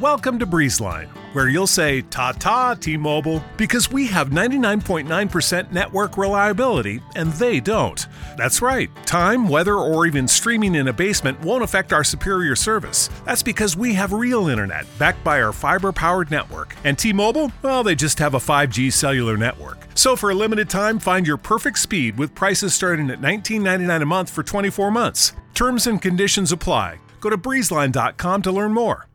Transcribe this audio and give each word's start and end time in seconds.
Welcome 0.00 0.38
to 0.38 0.46
Breezeline, 0.46 1.08
where 1.32 1.48
you'll 1.48 1.66
say 1.66 2.02
ta 2.02 2.30
ta 2.30 2.74
T 2.74 2.96
Mobile 2.96 3.42
because 3.56 3.90
we 3.90 4.06
have 4.06 4.30
99.9% 4.30 5.72
network 5.72 6.16
reliability 6.16 7.00
and 7.16 7.32
they 7.32 7.58
don't. 7.58 8.06
That's 8.36 8.62
right, 8.62 8.88
time, 9.06 9.48
weather, 9.48 9.74
or 9.74 10.06
even 10.06 10.28
streaming 10.28 10.76
in 10.76 10.86
a 10.86 10.92
basement 10.92 11.40
won't 11.40 11.64
affect 11.64 11.92
our 11.92 12.04
superior 12.04 12.54
service. 12.54 13.10
That's 13.24 13.42
because 13.42 13.76
we 13.76 13.92
have 13.94 14.12
real 14.12 14.46
internet 14.46 14.86
backed 15.00 15.24
by 15.24 15.42
our 15.42 15.52
fiber 15.52 15.90
powered 15.90 16.30
network. 16.30 16.76
And 16.84 16.96
T 16.96 17.12
Mobile, 17.12 17.50
well, 17.62 17.82
they 17.82 17.96
just 17.96 18.20
have 18.20 18.34
a 18.34 18.38
5G 18.38 18.92
cellular 18.92 19.36
network. 19.36 19.84
So 19.96 20.14
for 20.14 20.30
a 20.30 20.34
limited 20.34 20.70
time, 20.70 21.00
find 21.00 21.26
your 21.26 21.38
perfect 21.38 21.80
speed 21.80 22.18
with 22.18 22.36
prices 22.36 22.72
starting 22.72 23.10
at 23.10 23.20
$19.99 23.20 24.00
a 24.00 24.06
month 24.06 24.30
for 24.30 24.44
24 24.44 24.92
months. 24.92 25.32
Terms 25.54 25.88
and 25.88 26.00
conditions 26.00 26.52
apply. 26.52 27.00
Go 27.18 27.30
to 27.30 27.36
breezeline.com 27.36 28.42
to 28.42 28.52
learn 28.52 28.72
more. 28.72 29.08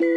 Welcome 0.00 0.14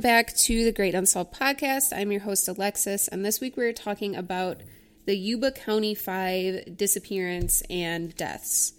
back 0.00 0.34
to 0.34 0.64
the 0.64 0.72
Great 0.72 0.96
Unsolved 0.96 1.32
Podcast. 1.32 1.96
I'm 1.96 2.10
your 2.10 2.22
host, 2.22 2.48
Alexis, 2.48 3.06
and 3.06 3.24
this 3.24 3.40
week 3.40 3.56
we're 3.56 3.72
talking 3.72 4.16
about 4.16 4.62
the 5.06 5.16
Yuba 5.16 5.52
County 5.52 5.94
5 5.94 6.76
disappearance 6.76 7.62
and 7.70 8.16
deaths. 8.16 8.72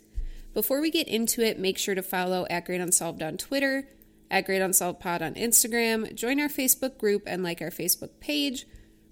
Before 0.53 0.81
we 0.81 0.91
get 0.91 1.07
into 1.07 1.41
it, 1.41 1.57
make 1.57 1.79
sure 1.79 1.95
to 1.95 2.03
follow 2.03 2.45
at 2.49 2.65
Great 2.65 2.81
Unsolved 2.81 3.23
on 3.23 3.37
Twitter, 3.37 3.89
at 4.29 4.45
Great 4.45 4.61
Unsolved 4.61 4.99
Pod 4.99 5.21
on 5.21 5.33
Instagram, 5.33 6.13
join 6.13 6.39
our 6.39 6.47
Facebook 6.47 6.97
group, 6.97 7.23
and 7.25 7.43
like 7.43 7.61
our 7.61 7.71
Facebook 7.71 8.19
page, 8.19 8.65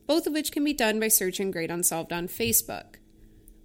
both 0.06 0.28
of 0.28 0.34
which 0.34 0.52
can 0.52 0.64
be 0.64 0.74
done 0.74 1.00
by 1.00 1.08
searching 1.08 1.50
Great 1.50 1.72
Unsolved 1.72 2.14
on 2.14 2.28
Facebook. 2.28 2.96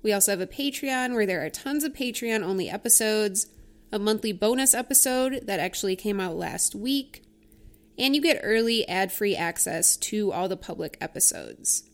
We 0.03 0.13
also 0.13 0.33
have 0.33 0.41
a 0.41 0.47
Patreon 0.47 1.15
where 1.15 1.27
there 1.27 1.45
are 1.45 1.51
tons 1.51 1.85
of 1.85 1.93
Patreon 1.93 2.43
only 2.43 2.71
episodes, 2.71 3.49
a 3.93 3.99
monthly 3.99 4.33
bonus 4.33 4.73
episode 4.73 5.47
that 5.47 5.61
actually 5.61 5.97
came 5.97 6.21
out 6.21 6.37
last 6.37 6.75
week, 6.75 7.25
and 7.99 8.15
you 8.15 8.23
get 8.23 8.41
early 8.43 8.89
ad 8.89 9.13
free 9.13 9.37
access 9.37 9.97
to 9.99 10.33
all 10.33 10.49
the 10.49 10.57
public 10.57 10.97
episodes. 11.01 11.91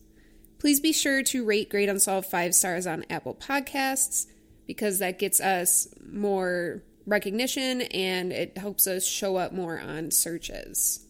Please 0.59 0.79
be 0.79 0.93
sure 0.93 1.23
to 1.23 1.43
rate 1.43 1.69
Great 1.69 1.89
Unsolved 1.89 2.27
five 2.27 2.55
stars 2.55 2.87
on 2.87 3.05
Apple 3.09 3.35
Podcasts 3.35 4.27
because 4.67 4.99
that 4.99 5.19
gets 5.19 5.39
us 5.39 5.87
more 6.09 6.83
recognition 7.05 7.81
and 7.81 8.31
it 8.31 8.57
helps 8.57 8.87
us 8.87 9.05
show 9.05 9.35
up 9.35 9.51
more 9.51 9.79
on 9.79 10.11
searches. 10.11 11.05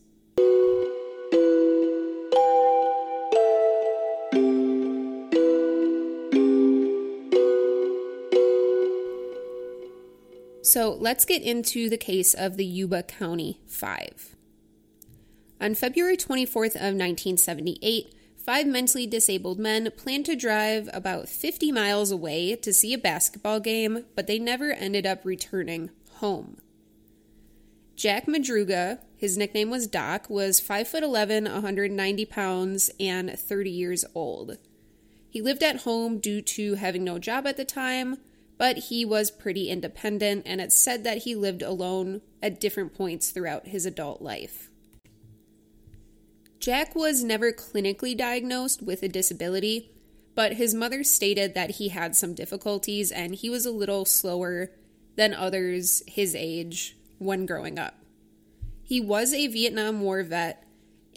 So 10.73 10.97
let's 10.99 11.25
get 11.25 11.43
into 11.43 11.87
the 11.87 11.97
case 11.97 12.33
of 12.33 12.57
the 12.57 12.65
Yuba 12.65 13.03
County 13.03 13.59
Five. 13.67 14.35
On 15.61 15.75
February 15.75 16.17
24th 16.17 16.75
of 16.75 16.95
1978, 16.95 18.11
five 18.43 18.67
mentally 18.67 19.07
disabled 19.07 19.57
men 19.57 19.89
planned 19.95 20.25
to 20.25 20.35
drive 20.35 20.89
about 20.93 21.29
50 21.29 21.71
miles 21.71 22.11
away 22.11 22.55
to 22.57 22.73
see 22.73 22.93
a 22.93 22.97
basketball 22.97 23.59
game, 23.59 24.05
but 24.15 24.27
they 24.27 24.37
never 24.37 24.73
ended 24.73 25.05
up 25.05 25.23
returning 25.23 25.89
home. 26.15 26.57
Jack 27.95 28.25
Madruga, 28.25 28.99
his 29.15 29.37
nickname 29.37 29.69
was 29.69 29.87
Doc, 29.87 30.29
was 30.29 30.59
5 30.59 30.87
foot 30.87 31.03
11, 31.03 31.45
190 31.45 32.25
pounds, 32.25 32.91
and 32.99 33.31
30 33.39 33.69
years 33.69 34.03
old. 34.13 34.57
He 35.29 35.41
lived 35.41 35.63
at 35.63 35.81
home 35.81 36.19
due 36.19 36.41
to 36.41 36.75
having 36.75 37.03
no 37.03 37.19
job 37.19 37.47
at 37.47 37.55
the 37.55 37.65
time, 37.65 38.17
but 38.57 38.77
he 38.77 39.05
was 39.05 39.31
pretty 39.31 39.69
independent, 39.69 40.43
and 40.45 40.59
it's 40.59 40.77
said 40.77 41.03
that 41.03 41.19
he 41.19 41.33
lived 41.33 41.61
alone 41.61 42.21
at 42.41 42.59
different 42.59 42.93
points 42.93 43.29
throughout 43.29 43.67
his 43.67 43.85
adult 43.85 44.21
life. 44.21 44.69
Jack 46.63 46.95
was 46.95 47.25
never 47.25 47.51
clinically 47.51 48.15
diagnosed 48.15 48.81
with 48.81 49.03
a 49.03 49.09
disability, 49.09 49.91
but 50.33 50.53
his 50.53 50.73
mother 50.73 51.03
stated 51.03 51.53
that 51.53 51.71
he 51.71 51.89
had 51.89 52.15
some 52.15 52.33
difficulties 52.33 53.11
and 53.11 53.35
he 53.35 53.49
was 53.49 53.65
a 53.65 53.71
little 53.71 54.05
slower 54.05 54.71
than 55.17 55.33
others 55.33 56.01
his 56.07 56.33
age 56.33 56.95
when 57.17 57.45
growing 57.45 57.77
up. 57.77 57.95
He 58.81 59.01
was 59.01 59.33
a 59.33 59.47
Vietnam 59.47 59.99
War 59.99 60.23
vet 60.23 60.65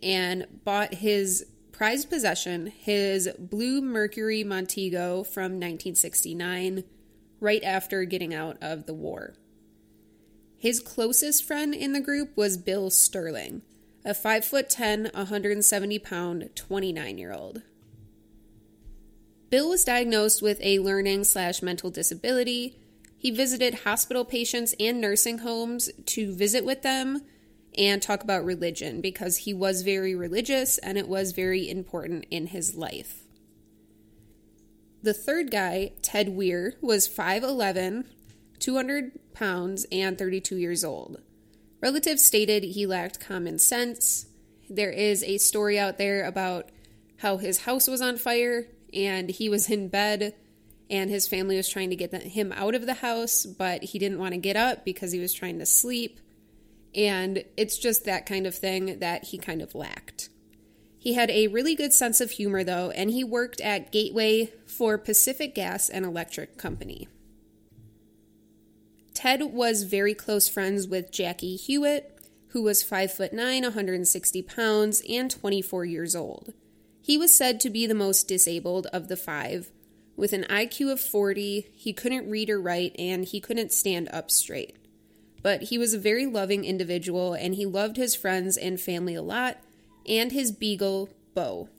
and 0.02 0.48
bought 0.64 0.94
his 0.94 1.46
prized 1.70 2.10
possession, 2.10 2.66
his 2.66 3.28
blue 3.38 3.80
Mercury 3.80 4.42
Montego 4.42 5.22
from 5.22 5.52
1969, 5.60 6.82
right 7.38 7.62
after 7.62 8.04
getting 8.04 8.34
out 8.34 8.56
of 8.60 8.86
the 8.86 8.94
war. 8.94 9.34
His 10.58 10.80
closest 10.80 11.44
friend 11.44 11.72
in 11.72 11.92
the 11.92 12.00
group 12.00 12.36
was 12.36 12.56
Bill 12.56 12.90
Sterling 12.90 13.62
a 14.06 14.14
5 14.14 14.44
foot 14.44 14.70
10, 14.70 15.10
170 15.12 15.98
pound 15.98 16.50
29 16.54 17.18
year 17.18 17.32
old. 17.32 17.62
Bill 19.50 19.68
was 19.68 19.84
diagnosed 19.84 20.40
with 20.40 20.60
a 20.62 20.78
learning 20.78 21.24
slash 21.24 21.60
mental 21.60 21.90
disability. 21.90 22.78
He 23.18 23.32
visited 23.32 23.80
hospital 23.80 24.24
patients 24.24 24.74
and 24.78 25.00
nursing 25.00 25.38
homes 25.38 25.90
to 26.06 26.32
visit 26.32 26.64
with 26.64 26.82
them 26.82 27.22
and 27.76 28.00
talk 28.00 28.22
about 28.22 28.44
religion 28.44 29.00
because 29.00 29.38
he 29.38 29.52
was 29.52 29.82
very 29.82 30.14
religious 30.14 30.78
and 30.78 30.96
it 30.96 31.08
was 31.08 31.32
very 31.32 31.68
important 31.68 32.26
in 32.30 32.48
his 32.48 32.76
life. 32.76 33.24
The 35.02 35.14
third 35.14 35.50
guy, 35.50 35.92
Ted 36.00 36.30
Weir, 36.30 36.74
was 36.80 37.08
5'11, 37.08 38.04
200 38.60 39.34
pounds, 39.34 39.84
and 39.90 40.16
32 40.16 40.56
years 40.56 40.84
old. 40.84 41.20
Relatives 41.80 42.24
stated 42.24 42.64
he 42.64 42.86
lacked 42.86 43.20
common 43.20 43.58
sense. 43.58 44.26
There 44.68 44.90
is 44.90 45.22
a 45.22 45.38
story 45.38 45.78
out 45.78 45.98
there 45.98 46.24
about 46.24 46.70
how 47.18 47.36
his 47.36 47.60
house 47.60 47.86
was 47.86 48.00
on 48.00 48.16
fire 48.16 48.66
and 48.92 49.28
he 49.28 49.48
was 49.48 49.70
in 49.70 49.88
bed 49.88 50.34
and 50.88 51.10
his 51.10 51.28
family 51.28 51.56
was 51.56 51.68
trying 51.68 51.90
to 51.90 51.96
get 51.96 52.12
him 52.14 52.52
out 52.52 52.74
of 52.74 52.86
the 52.86 52.94
house, 52.94 53.44
but 53.44 53.82
he 53.82 53.98
didn't 53.98 54.18
want 54.18 54.34
to 54.34 54.38
get 54.40 54.56
up 54.56 54.84
because 54.84 55.12
he 55.12 55.18
was 55.18 55.32
trying 55.32 55.58
to 55.58 55.66
sleep. 55.66 56.20
And 56.94 57.44
it's 57.56 57.78
just 57.78 58.04
that 58.04 58.26
kind 58.26 58.46
of 58.46 58.54
thing 58.54 59.00
that 59.00 59.24
he 59.24 59.38
kind 59.38 59.60
of 59.60 59.74
lacked. 59.74 60.28
He 60.96 61.14
had 61.14 61.30
a 61.30 61.48
really 61.48 61.74
good 61.74 61.92
sense 61.92 62.20
of 62.20 62.32
humor, 62.32 62.64
though, 62.64 62.90
and 62.90 63.10
he 63.10 63.22
worked 63.22 63.60
at 63.60 63.92
Gateway 63.92 64.52
for 64.66 64.96
Pacific 64.96 65.54
Gas 65.54 65.88
and 65.88 66.04
Electric 66.04 66.56
Company. 66.56 67.08
Ted 69.16 69.54
was 69.54 69.84
very 69.84 70.12
close 70.14 70.46
friends 70.46 70.86
with 70.86 71.10
Jackie 71.10 71.56
Hewitt, 71.56 72.18
who 72.48 72.62
was 72.62 72.82
5 72.82 73.10
foot 73.10 73.32
9, 73.32 73.62
160 73.62 74.42
pounds, 74.42 75.02
and 75.08 75.30
24 75.30 75.86
years 75.86 76.14
old. 76.14 76.52
He 77.00 77.16
was 77.16 77.34
said 77.34 77.58
to 77.60 77.70
be 77.70 77.86
the 77.86 77.94
most 77.94 78.28
disabled 78.28 78.88
of 78.92 79.08
the 79.08 79.16
five. 79.16 79.70
With 80.16 80.34
an 80.34 80.44
IQ 80.50 80.92
of 80.92 81.00
40, 81.00 81.66
he 81.72 81.94
couldn't 81.94 82.28
read 82.28 82.50
or 82.50 82.60
write, 82.60 82.94
and 82.98 83.24
he 83.24 83.40
couldn't 83.40 83.72
stand 83.72 84.10
up 84.12 84.30
straight. 84.30 84.76
But 85.42 85.62
he 85.62 85.78
was 85.78 85.94
a 85.94 85.98
very 85.98 86.26
loving 86.26 86.66
individual, 86.66 87.32
and 87.32 87.54
he 87.54 87.64
loved 87.64 87.96
his 87.96 88.14
friends 88.14 88.58
and 88.58 88.78
family 88.78 89.14
a 89.14 89.22
lot, 89.22 89.62
and 90.06 90.30
his 90.30 90.52
beagle, 90.52 91.08
Bo. 91.32 91.70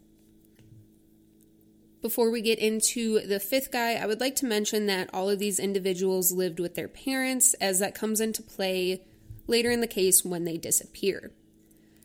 Before 2.02 2.30
we 2.30 2.41
get 2.41 2.59
into 2.59 3.19
the 3.22 3.40
fifth 3.40 3.72
guy, 3.72 3.96
I 3.96 4.06
would 4.06 4.19
like 4.19 4.35
to 4.38 4.46
mention 4.46 4.85
that 4.85 5.09
all 5.13 5.30
of 5.30 5.40
these 5.40 5.59
individuals 5.59 6.31
lived 6.31 6.59
with 6.59 6.75
their 6.75 6.88
parents, 6.88 7.53
as 7.56 7.80
that 7.80 7.96
comes 7.96 8.22
into 8.22 8.44
play 8.44 9.02
later 9.47 9.71
in 9.71 9.81
the 9.81 9.88
case 9.88 10.24
when 10.24 10.44
they 10.44 10.57
disappear. 10.57 11.31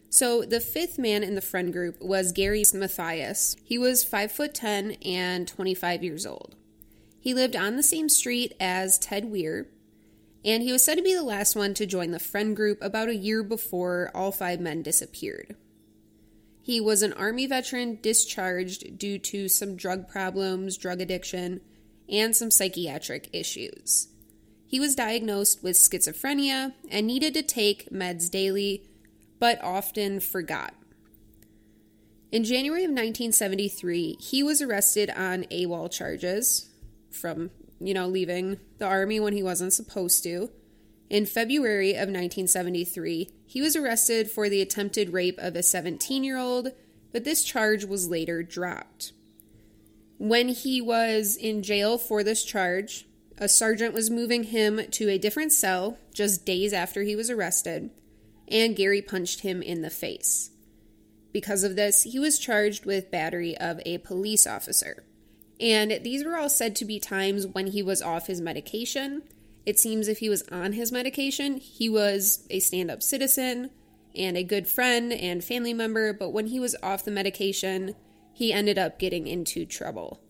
So 0.08 0.42
the 0.42 0.60
fifth 0.60 0.98
man 0.98 1.22
in 1.22 1.34
the 1.34 1.40
friend 1.40 1.72
group 1.72 2.00
was 2.00 2.32
Gary 2.32 2.64
Mathias. 2.74 3.56
He 3.64 3.78
was 3.78 4.04
5 4.04 4.32
foot 4.32 4.54
10 4.54 4.92
and 5.04 5.48
25 5.48 6.04
years 6.04 6.26
old. 6.26 6.54
He 7.20 7.34
lived 7.34 7.54
on 7.54 7.76
the 7.76 7.82
same 7.82 8.08
street 8.08 8.54
as 8.58 8.98
Ted 8.98 9.26
Weir, 9.26 9.68
and 10.44 10.62
he 10.62 10.72
was 10.72 10.84
said 10.84 10.96
to 10.96 11.02
be 11.02 11.14
the 11.14 11.22
last 11.22 11.54
one 11.54 11.72
to 11.74 11.86
join 11.86 12.10
the 12.10 12.18
friend 12.18 12.56
group 12.56 12.78
about 12.82 13.08
a 13.08 13.14
year 13.14 13.42
before 13.42 14.10
all 14.14 14.32
five 14.32 14.60
men 14.60 14.82
disappeared. 14.82 15.54
He 16.62 16.80
was 16.80 17.02
an 17.02 17.12
Army 17.14 17.46
veteran 17.46 17.98
discharged 18.00 18.96
due 18.96 19.18
to 19.18 19.48
some 19.48 19.74
drug 19.74 20.08
problems, 20.08 20.76
drug 20.76 21.00
addiction, 21.00 21.60
and 22.08 22.36
some 22.36 22.52
psychiatric 22.52 23.28
issues. 23.32 24.08
He 24.64 24.78
was 24.78 24.94
diagnosed 24.94 25.62
with 25.62 25.76
schizophrenia 25.76 26.72
and 26.88 27.06
needed 27.06 27.34
to 27.34 27.42
take 27.42 27.90
meds 27.90 28.30
daily, 28.30 28.84
but 29.40 29.62
often 29.62 30.20
forgot. 30.20 30.74
In 32.30 32.44
January 32.44 32.84
of 32.84 32.90
1973, 32.90 34.16
he 34.20 34.42
was 34.42 34.62
arrested 34.62 35.10
on 35.10 35.44
AWOL 35.50 35.90
charges 35.90 36.70
from, 37.10 37.50
you 37.80 37.92
know, 37.92 38.06
leaving 38.06 38.58
the 38.78 38.86
Army 38.86 39.20
when 39.20 39.34
he 39.34 39.42
wasn't 39.42 39.74
supposed 39.74 40.22
to. 40.22 40.50
In 41.12 41.26
February 41.26 41.90
of 41.90 42.08
1973, 42.08 43.28
he 43.44 43.60
was 43.60 43.76
arrested 43.76 44.30
for 44.30 44.48
the 44.48 44.62
attempted 44.62 45.12
rape 45.12 45.38
of 45.38 45.54
a 45.54 45.62
17 45.62 46.24
year 46.24 46.38
old, 46.38 46.68
but 47.12 47.22
this 47.22 47.44
charge 47.44 47.84
was 47.84 48.08
later 48.08 48.42
dropped. 48.42 49.12
When 50.16 50.48
he 50.48 50.80
was 50.80 51.36
in 51.36 51.62
jail 51.62 51.98
for 51.98 52.24
this 52.24 52.42
charge, 52.42 53.06
a 53.36 53.46
sergeant 53.46 53.92
was 53.92 54.08
moving 54.08 54.44
him 54.44 54.80
to 54.92 55.10
a 55.10 55.18
different 55.18 55.52
cell 55.52 55.98
just 56.14 56.46
days 56.46 56.72
after 56.72 57.02
he 57.02 57.14
was 57.14 57.28
arrested, 57.28 57.90
and 58.48 58.74
Gary 58.74 59.02
punched 59.02 59.40
him 59.40 59.60
in 59.60 59.82
the 59.82 59.90
face. 59.90 60.48
Because 61.30 61.62
of 61.62 61.76
this, 61.76 62.04
he 62.04 62.18
was 62.18 62.38
charged 62.38 62.86
with 62.86 63.10
battery 63.10 63.54
of 63.58 63.82
a 63.84 63.98
police 63.98 64.46
officer. 64.46 65.04
And 65.60 66.00
these 66.02 66.24
were 66.24 66.38
all 66.38 66.48
said 66.48 66.74
to 66.76 66.86
be 66.86 66.98
times 66.98 67.46
when 67.46 67.66
he 67.66 67.82
was 67.82 68.00
off 68.00 68.28
his 68.28 68.40
medication. 68.40 69.24
It 69.64 69.78
seems 69.78 70.08
if 70.08 70.18
he 70.18 70.28
was 70.28 70.42
on 70.50 70.72
his 70.72 70.90
medication, 70.90 71.56
he 71.56 71.88
was 71.88 72.46
a 72.50 72.58
stand 72.58 72.90
up 72.90 73.02
citizen 73.02 73.70
and 74.14 74.36
a 74.36 74.44
good 74.44 74.66
friend 74.66 75.12
and 75.12 75.42
family 75.42 75.72
member, 75.72 76.12
but 76.12 76.30
when 76.30 76.48
he 76.48 76.58
was 76.58 76.76
off 76.82 77.04
the 77.04 77.10
medication, 77.10 77.94
he 78.32 78.52
ended 78.52 78.78
up 78.78 78.98
getting 78.98 79.26
into 79.26 79.64
trouble. 79.64 80.20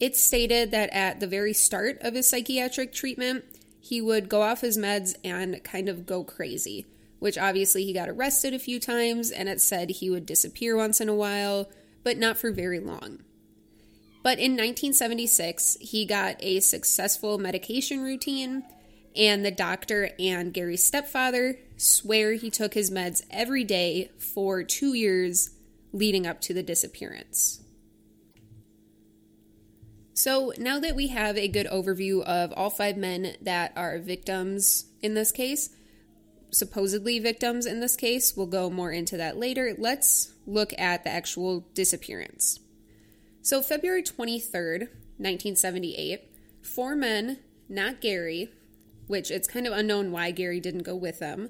It's 0.00 0.20
stated 0.20 0.70
that 0.70 0.90
at 0.92 1.20
the 1.20 1.26
very 1.26 1.52
start 1.52 1.98
of 2.00 2.14
his 2.14 2.28
psychiatric 2.28 2.92
treatment, 2.92 3.44
he 3.78 4.00
would 4.00 4.28
go 4.28 4.42
off 4.42 4.62
his 4.62 4.78
meds 4.78 5.14
and 5.24 5.62
kind 5.62 5.88
of 5.88 6.06
go 6.06 6.24
crazy, 6.24 6.86
which 7.18 7.38
obviously 7.38 7.84
he 7.84 7.92
got 7.92 8.08
arrested 8.08 8.54
a 8.54 8.58
few 8.58 8.80
times 8.80 9.30
and 9.30 9.48
it 9.48 9.60
said 9.60 9.90
he 9.90 10.10
would 10.10 10.26
disappear 10.26 10.76
once 10.76 11.00
in 11.00 11.08
a 11.08 11.14
while, 11.14 11.70
but 12.02 12.18
not 12.18 12.38
for 12.38 12.50
very 12.50 12.80
long. 12.80 13.20
But 14.22 14.38
in 14.38 14.52
1976, 14.52 15.78
he 15.80 16.04
got 16.04 16.36
a 16.40 16.60
successful 16.60 17.38
medication 17.38 18.00
routine, 18.00 18.64
and 19.16 19.44
the 19.44 19.50
doctor 19.50 20.10
and 20.18 20.52
Gary's 20.52 20.84
stepfather 20.84 21.58
swear 21.76 22.34
he 22.34 22.50
took 22.50 22.74
his 22.74 22.90
meds 22.90 23.22
every 23.30 23.64
day 23.64 24.10
for 24.18 24.62
two 24.62 24.94
years 24.94 25.50
leading 25.92 26.26
up 26.26 26.40
to 26.42 26.54
the 26.54 26.62
disappearance. 26.62 27.60
So, 30.12 30.52
now 30.58 30.78
that 30.80 30.94
we 30.94 31.08
have 31.08 31.38
a 31.38 31.48
good 31.48 31.66
overview 31.68 32.22
of 32.22 32.52
all 32.52 32.68
five 32.68 32.98
men 32.98 33.36
that 33.40 33.72
are 33.74 33.98
victims 33.98 34.84
in 35.00 35.14
this 35.14 35.32
case, 35.32 35.70
supposedly 36.50 37.18
victims 37.18 37.64
in 37.64 37.80
this 37.80 37.96
case, 37.96 38.36
we'll 38.36 38.46
go 38.46 38.68
more 38.68 38.92
into 38.92 39.16
that 39.16 39.38
later. 39.38 39.74
Let's 39.78 40.34
look 40.46 40.78
at 40.78 41.04
the 41.04 41.10
actual 41.10 41.60
disappearance. 41.72 42.60
So, 43.42 43.62
February 43.62 44.02
23rd, 44.02 44.88
1978, 45.16 46.30
four 46.62 46.94
men, 46.94 47.38
not 47.68 48.00
Gary, 48.00 48.50
which 49.06 49.30
it's 49.30 49.48
kind 49.48 49.66
of 49.66 49.72
unknown 49.72 50.12
why 50.12 50.30
Gary 50.30 50.60
didn't 50.60 50.82
go 50.82 50.94
with 50.94 51.20
them, 51.20 51.48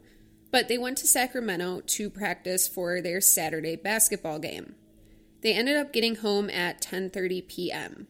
but 0.52 0.68
they 0.68 0.78
went 0.78 0.98
to 0.98 1.06
Sacramento 1.06 1.80
to 1.80 2.08
practice 2.08 2.68
for 2.68 3.00
their 3.00 3.20
Saturday 3.20 3.76
basketball 3.76 4.38
game. 4.38 4.74
They 5.42 5.52
ended 5.52 5.76
up 5.76 5.92
getting 5.92 6.16
home 6.16 6.48
at 6.48 6.80
10:30 6.80 7.48
p.m. 7.48 8.06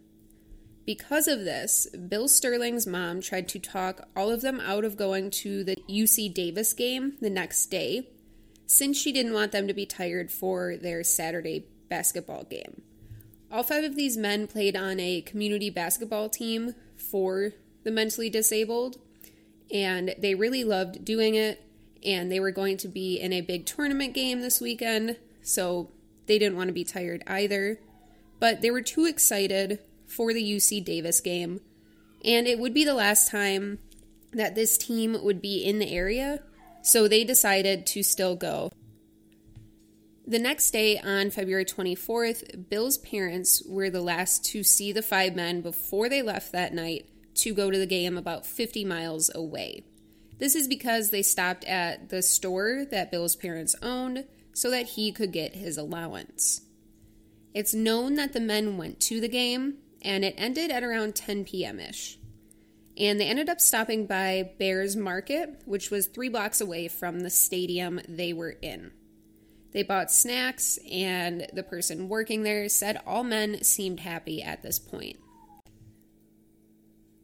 Because 0.85 1.27
of 1.29 1.45
this, 1.45 1.87
Bill 1.87 2.29
Sterling's 2.29 2.87
mom 2.87 3.21
tried 3.21 3.49
to 3.49 3.59
talk 3.59 4.09
all 4.17 4.31
of 4.31 4.41
them 4.43 4.61
out 4.61 4.85
of 4.85 4.97
going 4.97 5.31
to 5.31 5.63
the 5.65 5.77
UC 5.89 6.35
Davis 6.35 6.73
game 6.73 7.17
the 7.21 7.31
next 7.31 7.67
day, 7.67 8.09
since 8.67 8.99
she 8.99 9.13
didn't 9.13 9.35
want 9.35 9.53
them 9.53 9.69
to 9.69 9.75
be 9.75 9.87
tired 9.87 10.31
for 10.31 10.77
their 10.77 11.03
Saturday 11.05 11.67
basketball 11.89 12.45
game. 12.45 12.83
All 13.53 13.63
five 13.65 13.83
of 13.83 13.97
these 13.97 14.17
men 14.17 14.47
played 14.47 14.77
on 14.77 15.01
a 15.01 15.23
community 15.23 15.71
basketball 15.71 16.29
team 16.29 16.75
for 16.97 17.53
the 17.83 17.91
mentally 17.91 18.31
disabled, 18.31 18.99
and 19.73 20.15
they 20.19 20.35
really 20.35 20.63
loved 20.63 21.05
doing 21.05 21.35
it. 21.35 21.65
And 22.05 22.31
they 22.31 22.41
were 22.41 22.53
going 22.53 22.77
to 22.79 22.89
be 22.89 23.21
in 23.21 23.33
a 23.33 23.43
big 23.43 23.67
tournament 23.67 24.15
game 24.15 24.41
this 24.41 24.61
weekend, 24.61 25.17
so 25.43 25.91
they 26.27 26.39
didn't 26.39 26.57
want 26.57 26.69
to 26.69 26.73
be 26.75 26.85
tired 26.85 27.23
either. 27.27 27.79
But 28.39 28.63
they 28.63 28.71
were 28.71 28.81
too 28.81 29.05
excited 29.05 29.81
for 30.07 30.33
the 30.33 30.43
UC 30.43 30.85
Davis 30.85 31.21
game, 31.21 31.61
and 32.25 32.47
it 32.47 32.59
would 32.59 32.73
be 32.73 32.85
the 32.85 32.95
last 32.95 33.31
time 33.31 33.81
that 34.33 34.55
this 34.55 34.79
team 34.79 35.17
would 35.23 35.43
be 35.43 35.63
in 35.63 35.79
the 35.79 35.93
area, 35.93 36.41
so 36.83 37.07
they 37.07 37.25
decided 37.25 37.87
to 37.89 38.03
still 38.03 38.37
go. 38.37 38.71
The 40.31 40.39
next 40.39 40.71
day, 40.71 40.97
on 40.97 41.31
February 41.31 41.65
24th, 41.65 42.71
Bill's 42.71 42.99
parents 42.99 43.65
were 43.67 43.91
the 43.91 44.01
last 44.01 44.45
to 44.53 44.63
see 44.63 44.93
the 44.93 45.03
five 45.03 45.35
men 45.35 45.61
before 45.61 46.09
they 46.09 46.23
left 46.23 46.53
that 46.53 46.73
night 46.73 47.09
to 47.39 47.53
go 47.53 47.69
to 47.69 47.77
the 47.77 47.85
game 47.85 48.17
about 48.17 48.47
50 48.47 48.85
miles 48.85 49.29
away. 49.35 49.83
This 50.39 50.55
is 50.55 50.69
because 50.69 51.11
they 51.11 51.23
stopped 51.23 51.65
at 51.65 52.11
the 52.11 52.23
store 52.23 52.85
that 52.93 53.11
Bill's 53.11 53.35
parents 53.35 53.75
owned 53.83 54.25
so 54.53 54.71
that 54.71 54.91
he 54.91 55.11
could 55.11 55.33
get 55.33 55.57
his 55.57 55.77
allowance. 55.77 56.61
It's 57.53 57.75
known 57.75 58.15
that 58.15 58.33
the 58.33 58.39
men 58.39 58.77
went 58.77 59.01
to 59.01 59.21
the 59.21 59.27
game, 59.27 59.79
and 60.01 60.25
it 60.25 60.37
ended 60.39 60.71
at 60.71 60.85
around 60.85 61.17
10 61.17 61.45
p.m. 61.45 61.81
ish. 61.81 62.21
And 62.97 63.19
they 63.19 63.27
ended 63.27 63.49
up 63.49 63.61
stopping 63.61 64.07
by 64.07 64.53
Bears 64.61 64.95
Market, 64.95 65.63
which 65.65 65.91
was 65.91 66.07
three 66.07 66.29
blocks 66.29 66.61
away 66.61 66.87
from 66.87 67.19
the 67.19 67.31
stadium 67.31 68.01
they 68.07 68.33
were 68.33 68.55
in. 68.63 68.93
They 69.73 69.83
bought 69.83 70.11
snacks, 70.11 70.79
and 70.91 71.47
the 71.53 71.63
person 71.63 72.09
working 72.09 72.43
there 72.43 72.69
said 72.69 73.01
all 73.07 73.23
men 73.23 73.63
seemed 73.63 74.01
happy 74.01 74.43
at 74.43 74.63
this 74.63 74.79
point. 74.79 75.17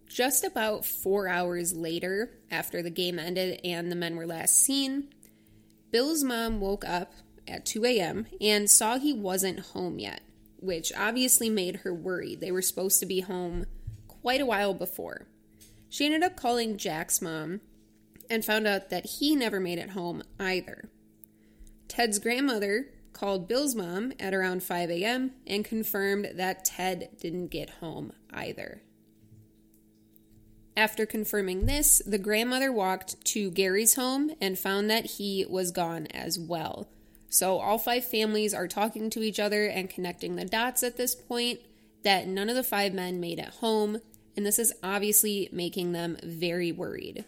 Just 0.07 0.45
about 0.45 0.87
four 0.87 1.29
hours 1.29 1.75
later, 1.75 2.39
after 2.51 2.83
the 2.83 2.91
game 2.91 3.19
ended 3.19 3.61
and 3.65 3.91
the 3.91 3.97
men 3.97 4.17
were 4.17 4.27
last 4.27 4.57
seen, 4.63 5.13
Bill's 5.91 6.25
mom 6.25 6.61
woke 6.61 6.85
up 6.87 7.13
at 7.49 7.67
2 7.67 7.85
a.m. 7.85 8.27
and 8.41 8.71
saw 8.71 8.99
he 8.99 9.13
wasn't 9.13 9.61
home 9.61 9.99
yet, 9.99 10.21
which 10.59 10.93
obviously 10.97 11.51
made 11.51 11.77
her 11.77 11.93
worried. 11.93 12.41
They 12.41 12.51
were 12.53 12.63
supposed 12.63 12.99
to 13.01 13.07
be 13.07 13.21
home 13.21 13.67
quite 14.09 14.41
a 14.41 14.47
while 14.47 14.73
before. 14.73 15.27
She 15.89 16.07
ended 16.07 16.23
up 16.23 16.37
calling 16.37 16.79
Jack's 16.79 17.21
mom 17.21 17.61
and 18.31 18.45
found 18.45 18.67
out 18.67 18.91
that 18.91 19.07
he 19.07 19.37
never 19.37 19.61
made 19.61 19.79
it 19.79 19.91
home 19.91 20.23
either. 20.41 20.89
Ted's 21.89 22.19
grandmother 22.19 22.91
called 23.13 23.49
Bill's 23.49 23.75
mom 23.75 24.13
at 24.21 24.35
around 24.35 24.63
5 24.63 24.91
a.m. 24.91 25.33
and 25.47 25.65
confirmed 25.65 26.29
that 26.35 26.65
Ted 26.65 27.09
didn't 27.19 27.49
get 27.49 27.71
home 27.71 28.13
either. 28.33 28.83
After 30.77 31.07
confirming 31.07 31.65
this, 31.65 32.03
the 32.05 32.19
grandmother 32.19 32.71
walked 32.71 33.25
to 33.27 33.51
Gary's 33.51 33.95
home 33.95 34.33
and 34.43 34.59
found 34.59 34.91
that 34.91 35.07
he 35.13 35.47
was 35.49 35.71
gone 35.71 36.07
as 36.09 36.39
well. 36.39 36.89
So, 37.31 37.59
all 37.59 37.79
five 37.79 38.05
families 38.05 38.53
are 38.53 38.69
talking 38.69 39.09
to 39.11 39.23
each 39.23 39.41
other 39.41 39.67
and 39.67 39.89
connecting 39.89 40.37
the 40.37 40.45
dots 40.45 40.83
at 40.83 40.99
this 40.99 41.15
point 41.15 41.61
that 42.03 42.29
none 42.29 42.51
of 42.51 42.55
the 42.55 42.63
five 42.63 42.93
men 42.93 43.19
made 43.19 43.39
it 43.39 43.49
home, 43.49 44.01
and 44.37 44.45
this 44.45 44.59
is 44.59 44.75
obviously 44.83 45.49
making 45.51 45.93
them 45.93 46.19
very 46.23 46.71
worried. 46.71 47.25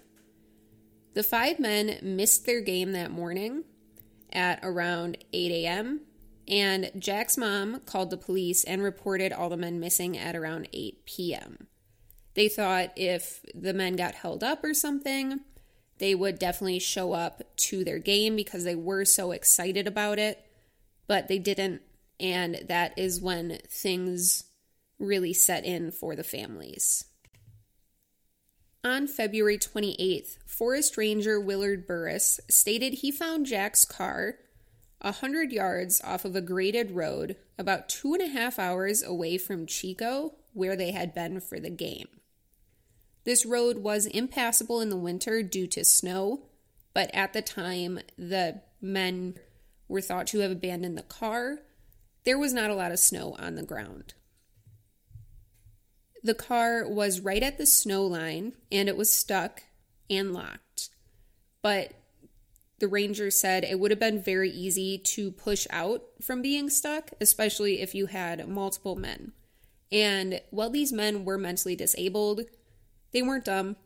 The 1.14 1.22
five 1.22 1.58
men 1.58 1.98
missed 2.02 2.44
their 2.44 2.60
game 2.60 2.92
that 2.92 3.10
morning 3.10 3.64
at 4.32 4.60
around 4.62 5.18
8 5.32 5.52
a.m. 5.52 6.00
And 6.46 6.90
Jack's 6.98 7.36
mom 7.36 7.80
called 7.80 8.10
the 8.10 8.16
police 8.16 8.64
and 8.64 8.82
reported 8.82 9.32
all 9.32 9.48
the 9.48 9.56
men 9.56 9.78
missing 9.78 10.16
at 10.16 10.34
around 10.34 10.68
8 10.72 11.04
p.m. 11.04 11.66
They 12.34 12.48
thought 12.48 12.92
if 12.96 13.44
the 13.54 13.74
men 13.74 13.96
got 13.96 14.14
held 14.14 14.42
up 14.42 14.64
or 14.64 14.72
something, 14.72 15.40
they 15.98 16.14
would 16.14 16.38
definitely 16.38 16.78
show 16.78 17.12
up 17.12 17.42
to 17.56 17.84
their 17.84 17.98
game 17.98 18.36
because 18.36 18.64
they 18.64 18.76
were 18.76 19.04
so 19.04 19.32
excited 19.32 19.86
about 19.86 20.18
it, 20.18 20.44
but 21.06 21.28
they 21.28 21.38
didn't. 21.38 21.82
And 22.20 22.62
that 22.68 22.96
is 22.96 23.20
when 23.20 23.58
things 23.68 24.44
really 24.98 25.32
set 25.32 25.64
in 25.64 25.90
for 25.90 26.16
the 26.16 26.24
families. 26.24 27.04
On 28.84 29.08
February 29.08 29.58
28th, 29.58 30.38
Forest 30.46 30.96
Ranger 30.96 31.40
Willard 31.40 31.84
Burris 31.86 32.38
stated 32.48 32.94
he 32.94 33.10
found 33.10 33.46
Jack's 33.46 33.84
car 33.84 34.36
a 35.00 35.12
hundred 35.12 35.52
yards 35.52 36.00
off 36.04 36.24
of 36.24 36.36
a 36.36 36.40
graded 36.40 36.92
road 36.92 37.36
about 37.58 37.88
two 37.88 38.14
and 38.14 38.22
a 38.22 38.28
half 38.28 38.58
hours 38.58 39.02
away 39.02 39.36
from 39.36 39.66
Chico, 39.66 40.34
where 40.52 40.76
they 40.76 40.92
had 40.92 41.12
been 41.12 41.40
for 41.40 41.58
the 41.58 41.70
game. 41.70 42.08
This 43.24 43.44
road 43.44 43.78
was 43.78 44.06
impassable 44.06 44.80
in 44.80 44.90
the 44.90 44.96
winter 44.96 45.42
due 45.42 45.66
to 45.68 45.84
snow, 45.84 46.46
but 46.94 47.10
at 47.12 47.32
the 47.32 47.42
time 47.42 47.98
the 48.16 48.62
men 48.80 49.34
were 49.88 50.00
thought 50.00 50.28
to 50.28 50.38
have 50.38 50.52
abandoned 50.52 50.96
the 50.96 51.02
car, 51.02 51.58
there 52.24 52.38
was 52.38 52.52
not 52.52 52.70
a 52.70 52.74
lot 52.74 52.92
of 52.92 52.98
snow 52.98 53.34
on 53.38 53.56
the 53.56 53.62
ground. 53.62 54.14
The 56.22 56.34
car 56.34 56.88
was 56.88 57.20
right 57.20 57.42
at 57.42 57.58
the 57.58 57.66
snow 57.66 58.04
line 58.04 58.54
and 58.72 58.88
it 58.88 58.96
was 58.96 59.12
stuck 59.12 59.62
and 60.10 60.32
locked. 60.32 60.90
But 61.62 61.92
the 62.78 62.88
ranger 62.88 63.30
said 63.30 63.64
it 63.64 63.80
would 63.80 63.90
have 63.90 64.00
been 64.00 64.22
very 64.22 64.50
easy 64.50 64.98
to 64.98 65.30
push 65.30 65.66
out 65.70 66.02
from 66.22 66.42
being 66.42 66.70
stuck, 66.70 67.10
especially 67.20 67.80
if 67.80 67.94
you 67.94 68.06
had 68.06 68.48
multiple 68.48 68.96
men. 68.96 69.32
And 69.90 70.40
while 70.50 70.70
these 70.70 70.92
men 70.92 71.24
were 71.24 71.38
mentally 71.38 71.74
disabled, 71.74 72.42
they 73.12 73.22
weren't 73.22 73.46
dumb. 73.46 73.76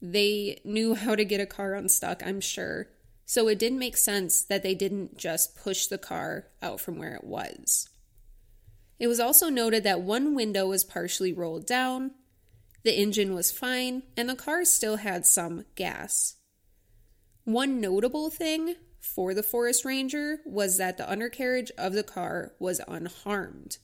They 0.00 0.60
knew 0.64 0.94
how 0.94 1.14
to 1.14 1.24
get 1.24 1.40
a 1.40 1.46
car 1.46 1.74
unstuck, 1.74 2.22
I'm 2.24 2.40
sure. 2.40 2.88
So 3.26 3.48
it 3.48 3.58
didn't 3.58 3.78
make 3.78 3.96
sense 3.96 4.42
that 4.42 4.62
they 4.62 4.74
didn't 4.74 5.16
just 5.16 5.56
push 5.56 5.86
the 5.86 5.98
car 5.98 6.46
out 6.62 6.80
from 6.80 6.98
where 6.98 7.14
it 7.14 7.24
was. 7.24 7.88
It 8.98 9.06
was 9.06 9.20
also 9.20 9.48
noted 9.48 9.84
that 9.84 10.02
one 10.02 10.34
window 10.34 10.68
was 10.68 10.84
partially 10.84 11.32
rolled 11.32 11.66
down, 11.66 12.12
the 12.84 12.98
engine 12.98 13.34
was 13.34 13.50
fine, 13.50 14.02
and 14.16 14.28
the 14.28 14.36
car 14.36 14.64
still 14.64 14.96
had 14.96 15.26
some 15.26 15.64
gas. 15.74 16.36
One 17.44 17.80
notable 17.80 18.30
thing 18.30 18.76
for 19.00 19.34
the 19.34 19.42
forest 19.42 19.84
ranger 19.84 20.40
was 20.44 20.76
that 20.76 20.96
the 20.96 21.10
undercarriage 21.10 21.70
of 21.76 21.94
the 21.94 22.02
car 22.02 22.52
was 22.58 22.80
unharmed. 22.86 23.78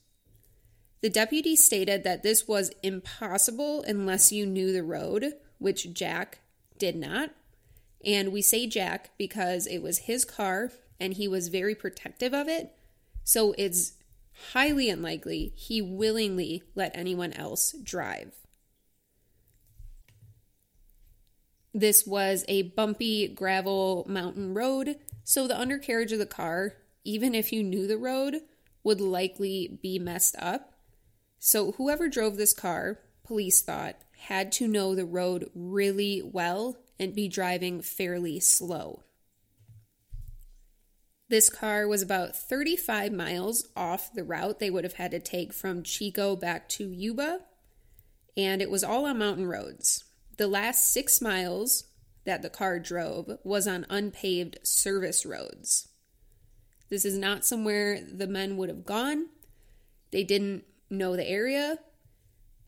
The 1.00 1.10
deputy 1.10 1.56
stated 1.56 2.04
that 2.04 2.22
this 2.22 2.46
was 2.46 2.72
impossible 2.82 3.82
unless 3.82 4.32
you 4.32 4.44
knew 4.44 4.72
the 4.72 4.82
road, 4.82 5.32
which 5.58 5.92
Jack 5.94 6.40
did 6.78 6.94
not. 6.94 7.30
And 8.04 8.32
we 8.32 8.42
say 8.42 8.66
Jack 8.66 9.10
because 9.16 9.66
it 9.66 9.78
was 9.78 9.98
his 9.98 10.24
car 10.24 10.72
and 10.98 11.14
he 11.14 11.26
was 11.26 11.48
very 11.48 11.74
protective 11.74 12.34
of 12.34 12.48
it. 12.48 12.74
So 13.24 13.54
it's 13.56 13.94
highly 14.52 14.88
unlikely 14.88 15.52
he 15.56 15.80
willingly 15.82 16.62
let 16.74 16.96
anyone 16.96 17.32
else 17.32 17.74
drive. 17.82 18.32
This 21.72 22.06
was 22.06 22.44
a 22.48 22.62
bumpy 22.62 23.28
gravel 23.28 24.04
mountain 24.08 24.54
road, 24.54 24.96
so 25.22 25.46
the 25.46 25.58
undercarriage 25.58 26.12
of 26.12 26.18
the 26.18 26.26
car, 26.26 26.74
even 27.04 27.34
if 27.34 27.52
you 27.52 27.62
knew 27.62 27.86
the 27.86 27.98
road, 27.98 28.40
would 28.82 29.00
likely 29.00 29.78
be 29.80 29.98
messed 29.98 30.34
up. 30.38 30.72
So, 31.38 31.72
whoever 31.72 32.08
drove 32.08 32.36
this 32.36 32.52
car, 32.52 32.98
police 33.24 33.62
thought, 33.62 33.96
had 34.22 34.50
to 34.52 34.68
know 34.68 34.94
the 34.94 35.04
road 35.04 35.48
really 35.54 36.22
well 36.22 36.76
and 36.98 37.14
be 37.14 37.28
driving 37.28 37.80
fairly 37.80 38.40
slow. 38.40 39.04
This 41.30 41.48
car 41.48 41.86
was 41.86 42.02
about 42.02 42.34
35 42.34 43.12
miles 43.12 43.68
off 43.76 44.12
the 44.12 44.24
route 44.24 44.58
they 44.58 44.68
would 44.68 44.82
have 44.82 44.94
had 44.94 45.12
to 45.12 45.20
take 45.20 45.52
from 45.52 45.84
Chico 45.84 46.34
back 46.34 46.68
to 46.70 46.90
Yuba, 46.90 47.42
and 48.36 48.60
it 48.60 48.68
was 48.68 48.82
all 48.82 49.06
on 49.06 49.20
mountain 49.20 49.46
roads. 49.46 50.02
The 50.38 50.48
last 50.48 50.92
six 50.92 51.20
miles 51.20 51.84
that 52.24 52.42
the 52.42 52.50
car 52.50 52.80
drove 52.80 53.38
was 53.44 53.68
on 53.68 53.86
unpaved 53.88 54.58
service 54.64 55.24
roads. 55.24 55.86
This 56.88 57.04
is 57.04 57.16
not 57.16 57.44
somewhere 57.44 58.00
the 58.02 58.26
men 58.26 58.56
would 58.56 58.68
have 58.68 58.84
gone. 58.84 59.28
They 60.10 60.24
didn't 60.24 60.64
know 60.90 61.14
the 61.14 61.28
area, 61.28 61.78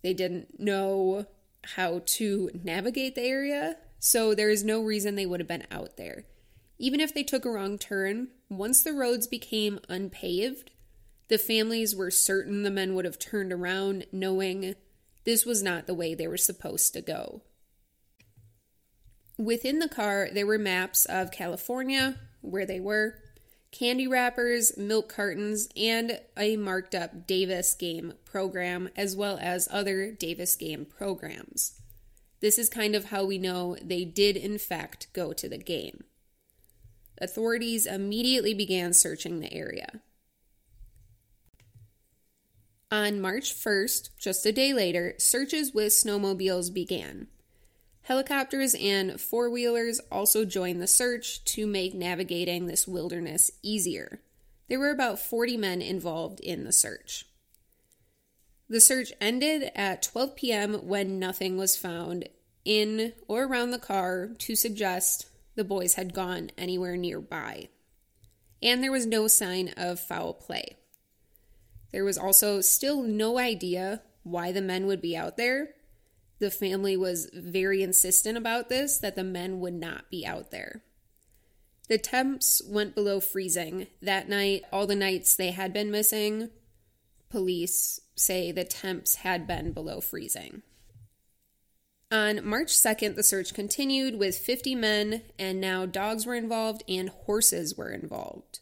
they 0.03 0.15
didn't 0.15 0.61
know 0.61 1.27
how 1.65 2.03
to 2.07 2.51
navigate 2.63 3.17
the 3.17 3.23
area, 3.23 3.79
so 3.99 4.37
there 4.37 4.51
is 4.51 4.63
no 4.63 4.81
reason 4.85 5.17
they 5.17 5.27
would 5.27 5.41
have 5.41 5.49
been 5.49 5.67
out 5.73 5.97
there. 5.97 6.27
Even 6.79 7.01
if 7.01 7.13
they 7.13 7.23
took 7.23 7.45
a 7.45 7.51
wrong 7.51 7.79
turn, 7.79 8.29
once 8.59 8.83
the 8.83 8.93
roads 8.93 9.27
became 9.27 9.81
unpaved, 9.89 10.71
the 11.29 11.39
families 11.39 11.97
were 11.97 12.11
certain 12.11 12.63
the 12.63 12.71
men 12.71 12.95
would 12.95 13.05
have 13.05 13.19
turned 13.19 13.53
around 13.53 14.07
knowing 14.13 14.75
this 15.25 15.47
was 15.47 15.63
not 15.63 15.87
the 15.87 15.95
way 15.95 16.15
they 16.15 16.29
were 16.29 16.37
supposed 16.37 16.93
to 16.93 17.01
go. 17.01 17.43
Within 19.39 19.79
the 19.79 19.89
car, 19.89 20.29
there 20.33 20.47
were 20.47 20.59
maps 20.59 21.07
of 21.07 21.31
California, 21.31 22.17
where 22.43 22.67
they 22.67 22.81
were, 22.81 23.19
candy 23.71 24.07
wrappers, 24.07 24.77
milk 24.77 25.09
cartons, 25.09 25.69
and 25.77 26.21
a 26.37 26.57
marked 26.57 26.95
up 26.95 27.27
Davis 27.27 27.75
game 27.75 28.13
program, 28.25 28.91
as 28.95 29.17
well 29.17 29.39
as 29.41 29.69
other 29.71 30.13
Davis 30.13 30.55
game 30.55 30.85
programs. 30.85 31.81
This 32.41 32.59
is 32.59 32.69
kind 32.69 32.95
of 32.95 33.07
how 33.07 33.25
we 33.25 33.39
know 33.39 33.77
they 33.83 34.05
did, 34.05 34.37
in 34.37 34.59
fact, 34.59 35.07
go 35.13 35.33
to 35.33 35.49
the 35.49 35.59
game. 35.59 36.05
Authorities 37.23 37.87
immediately 37.87 38.53
began 38.53 38.93
searching 38.93 39.39
the 39.39 39.55
area. 39.55 40.01
On 42.91 43.21
March 43.21 43.55
1st, 43.55 44.11
just 44.19 44.45
a 44.45 44.53
day 44.53 44.75
later, 44.75 45.15
searches 45.19 45.73
with 45.73 45.93
snowmobiles 45.93 46.75
began. 46.75 47.29
Helicopters 48.03 48.75
and 48.75 49.21
four 49.21 49.49
wheelers 49.49 50.01
also 50.11 50.45
joined 50.45 50.83
the 50.83 50.89
search 50.89 51.45
to 51.45 51.67
make 51.67 51.95
navigating 51.95 52.67
this 52.67 52.89
wilderness 52.89 53.53
easier. 53.63 54.21
There 54.69 54.81
were 54.81 54.91
about 54.91 55.21
40 55.21 55.57
men 55.57 55.81
involved 55.81 56.41
in 56.41 56.65
the 56.65 56.73
search. 56.73 57.27
The 58.69 58.81
search 58.81 59.13
ended 59.21 59.71
at 59.77 60.03
12 60.03 60.35
p.m. 60.35 60.75
when 60.87 61.21
nothing 61.21 61.57
was 61.57 61.77
found 61.77 62.29
in 62.65 63.13
or 63.29 63.45
around 63.45 63.71
the 63.71 63.79
car 63.79 64.31
to 64.39 64.57
suggest 64.57 65.27
the 65.55 65.65
boys 65.65 65.95
had 65.95 66.15
gone 66.15 66.51
anywhere 66.57 66.97
nearby. 66.97 67.69
And 68.63 68.83
there 68.83 68.93
was 68.93 69.07
no 69.07 69.29
sign 69.29 69.73
of 69.77 70.01
foul 70.01 70.35
play. 70.35 70.77
There 71.91 72.05
was 72.05 72.17
also 72.17 72.61
still 72.61 73.03
no 73.03 73.39
idea 73.39 74.03
why 74.23 74.53
the 74.53 74.63
men 74.63 74.87
would 74.87 75.03
be 75.03 75.17
out 75.17 75.37
there 75.37 75.75
the 76.43 76.51
family 76.51 76.97
was 76.97 77.31
very 77.33 77.85
insistent 77.85 78.37
about 78.37 78.69
this 78.69 78.99
that 78.99 79.15
the 79.15 79.23
men 79.23 79.61
would 79.61 79.75
not 79.75 80.11
be 80.11 80.27
out 80.27 80.51
there. 80.51 80.83
The 81.89 81.99
temps 81.99 82.61
went 82.67 82.97
below 82.97 83.21
freezing. 83.21 83.87
That 84.03 84.29
night, 84.29 84.65
all 84.73 84.89
the 84.89 84.97
nights 84.97 85.37
they 85.37 85.53
had 85.53 85.73
been 85.73 85.93
missing, 85.93 86.51
police 87.31 88.01
say 88.17 88.51
the 88.51 88.65
temps 88.65 89.17
had 89.17 89.47
been 89.47 89.71
below 89.71 90.01
freezing. 90.01 90.63
On 92.13 92.47
March 92.47 92.69
2nd, 92.69 93.17
the 93.17 93.23
search 93.23 93.55
continued 93.55 94.19
with 94.19 94.37
50 94.37 94.75
men, 94.75 95.23
and 95.39 95.63
now 95.63 95.87
dogs 95.87 96.27
were 96.27 96.35
involved 96.35 96.85
and 96.87 97.09
horses 97.09 97.75
were 97.75 97.91
involved. 97.91 98.61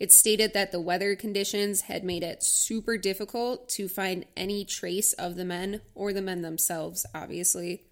It 0.00 0.10
stated 0.10 0.54
that 0.54 0.72
the 0.72 0.80
weather 0.80 1.14
conditions 1.14 1.82
had 1.82 2.02
made 2.02 2.24
it 2.24 2.42
super 2.42 2.98
difficult 2.98 3.68
to 3.70 3.86
find 3.86 4.26
any 4.36 4.64
trace 4.64 5.12
of 5.12 5.36
the 5.36 5.44
men 5.44 5.82
or 5.94 6.12
the 6.12 6.20
men 6.20 6.42
themselves, 6.42 7.06
obviously. 7.14 7.84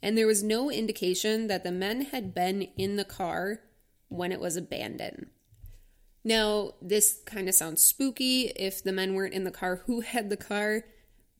And 0.00 0.16
there 0.16 0.26
was 0.26 0.42
no 0.42 0.70
indication 0.70 1.48
that 1.48 1.62
the 1.62 1.70
men 1.70 2.06
had 2.06 2.34
been 2.34 2.62
in 2.78 2.96
the 2.96 3.04
car 3.04 3.60
when 4.08 4.32
it 4.32 4.40
was 4.40 4.56
abandoned. 4.56 5.26
Now, 6.24 6.72
this 6.80 7.20
kind 7.26 7.50
of 7.50 7.54
sounds 7.54 7.84
spooky 7.84 8.44
if 8.56 8.82
the 8.82 8.92
men 8.92 9.12
weren't 9.12 9.34
in 9.34 9.44
the 9.44 9.50
car, 9.50 9.82
who 9.84 10.00
had 10.00 10.30
the 10.30 10.38
car? 10.38 10.84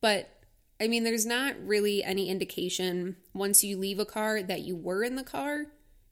But 0.03 0.29
I 0.83 0.89
mean, 0.89 1.05
there's 1.05 1.25
not 1.25 1.55
really 1.65 2.03
any 2.03 2.29
indication 2.29 3.15
once 3.33 3.63
you 3.63 3.79
leave 3.79 4.01
a 4.01 4.05
car 4.05 4.43
that 4.43 4.63
you 4.63 4.75
were 4.75 5.05
in 5.05 5.15
the 5.15 5.23
car, 5.23 5.67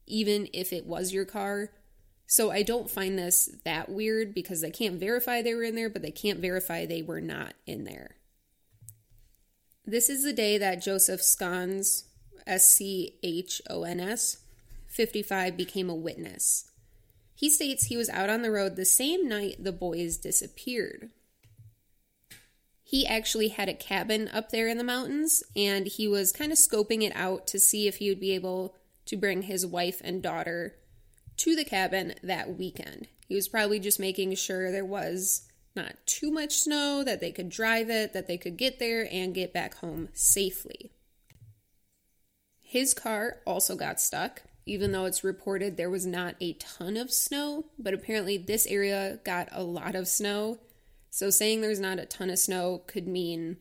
even 0.07 0.47
if 0.53 0.71
it 0.71 0.85
was 0.85 1.11
your 1.11 1.25
car. 1.25 1.71
So 2.25 2.51
I 2.51 2.63
don't 2.63 2.89
find 2.89 3.19
this 3.19 3.49
that 3.65 3.89
weird 3.89 4.33
because 4.33 4.61
they 4.61 4.71
can't 4.71 4.97
verify 4.97 5.41
they 5.41 5.55
were 5.55 5.63
in 5.63 5.75
there, 5.75 5.89
but 5.89 6.01
they 6.01 6.11
can't 6.11 6.39
verify 6.39 6.85
they 6.85 7.01
were 7.01 7.19
not 7.19 7.53
in 7.65 7.83
there. 7.83 8.15
This 9.85 10.09
is 10.09 10.23
the 10.23 10.31
day 10.31 10.57
that 10.57 10.81
Joseph 10.81 11.19
Schons, 11.19 12.05
S 12.47 12.73
C 12.73 13.15
H 13.23 13.61
O 13.69 13.83
N 13.83 13.99
S, 13.99 14.37
55, 14.87 15.57
became 15.57 15.89
a 15.89 15.95
witness. 15.95 16.71
He 17.35 17.49
states 17.49 17.87
he 17.87 17.97
was 17.97 18.07
out 18.07 18.29
on 18.29 18.41
the 18.41 18.51
road 18.51 18.77
the 18.77 18.85
same 18.85 19.27
night 19.27 19.61
the 19.61 19.73
boys 19.73 20.15
disappeared. 20.15 21.09
He 22.91 23.07
actually 23.07 23.47
had 23.47 23.69
a 23.69 23.73
cabin 23.73 24.27
up 24.33 24.49
there 24.49 24.67
in 24.67 24.77
the 24.77 24.83
mountains 24.83 25.43
and 25.55 25.87
he 25.87 26.09
was 26.09 26.33
kind 26.33 26.51
of 26.51 26.57
scoping 26.57 27.03
it 27.03 27.15
out 27.15 27.47
to 27.47 27.57
see 27.57 27.87
if 27.87 27.95
he 27.95 28.09
would 28.09 28.19
be 28.19 28.35
able 28.35 28.75
to 29.05 29.15
bring 29.15 29.43
his 29.43 29.65
wife 29.65 30.01
and 30.03 30.21
daughter 30.21 30.75
to 31.37 31.55
the 31.55 31.63
cabin 31.63 32.15
that 32.21 32.57
weekend. 32.57 33.07
He 33.29 33.35
was 33.35 33.47
probably 33.47 33.79
just 33.79 33.97
making 33.97 34.35
sure 34.35 34.73
there 34.73 34.83
was 34.83 35.47
not 35.73 36.05
too 36.05 36.31
much 36.31 36.51
snow, 36.55 37.01
that 37.01 37.21
they 37.21 37.31
could 37.31 37.47
drive 37.47 37.89
it, 37.89 38.11
that 38.11 38.27
they 38.27 38.37
could 38.37 38.57
get 38.57 38.77
there 38.77 39.07
and 39.09 39.33
get 39.33 39.53
back 39.53 39.75
home 39.75 40.09
safely. 40.11 40.91
His 42.59 42.93
car 42.93 43.37
also 43.47 43.77
got 43.77 44.01
stuck, 44.01 44.41
even 44.65 44.91
though 44.91 45.05
it's 45.05 45.23
reported 45.23 45.77
there 45.77 45.89
was 45.89 46.05
not 46.05 46.35
a 46.41 46.55
ton 46.55 46.97
of 46.97 47.09
snow, 47.09 47.67
but 47.79 47.93
apparently 47.93 48.37
this 48.37 48.67
area 48.67 49.21
got 49.23 49.47
a 49.53 49.63
lot 49.63 49.95
of 49.95 50.09
snow. 50.09 50.59
So 51.11 51.29
saying 51.29 51.61
there's 51.61 51.79
not 51.79 51.99
a 51.99 52.05
ton 52.05 52.29
of 52.29 52.39
snow 52.39 52.81
could 52.87 53.07
mean 53.07 53.57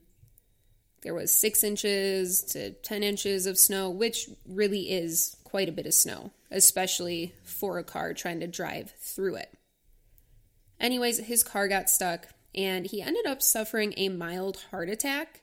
there 1.02 1.14
was 1.14 1.36
six 1.36 1.64
inches 1.64 2.42
to 2.42 2.70
10 2.70 3.02
inches 3.02 3.46
of 3.46 3.58
snow, 3.58 3.90
which 3.90 4.28
really 4.46 4.90
is 4.90 5.36
quite 5.44 5.68
a 5.68 5.72
bit 5.72 5.86
of 5.86 5.94
snow, 5.94 6.30
especially 6.50 7.34
for 7.42 7.78
a 7.78 7.84
car 7.84 8.14
trying 8.14 8.40
to 8.40 8.46
drive 8.46 8.92
through 8.98 9.34
it. 9.36 9.52
Anyways, 10.78 11.18
his 11.18 11.42
car 11.42 11.68
got 11.68 11.90
stuck 11.90 12.28
and 12.54 12.86
he 12.86 13.02
ended 13.02 13.26
up 13.26 13.42
suffering 13.42 13.94
a 13.96 14.10
mild 14.10 14.58
heart 14.70 14.88
attack. 14.88 15.42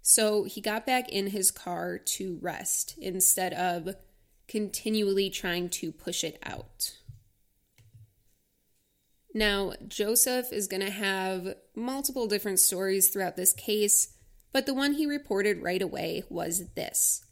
So 0.00 0.44
he 0.44 0.60
got 0.60 0.86
back 0.86 1.08
in 1.10 1.28
his 1.28 1.50
car 1.50 1.98
to 1.98 2.38
rest 2.40 2.94
instead 2.98 3.52
of 3.52 3.94
continually 4.48 5.28
trying 5.28 5.68
to 5.68 5.92
push 5.92 6.24
it 6.24 6.38
out. 6.44 6.92
Now, 9.36 9.74
Joseph 9.86 10.50
is 10.50 10.66
going 10.66 10.80
to 10.80 10.90
have 10.90 11.56
multiple 11.74 12.26
different 12.26 12.58
stories 12.58 13.10
throughout 13.10 13.36
this 13.36 13.52
case, 13.52 14.14
but 14.50 14.64
the 14.64 14.72
one 14.72 14.94
he 14.94 15.04
reported 15.04 15.60
right 15.60 15.82
away 15.82 16.22
was 16.30 16.70
this 16.70 17.22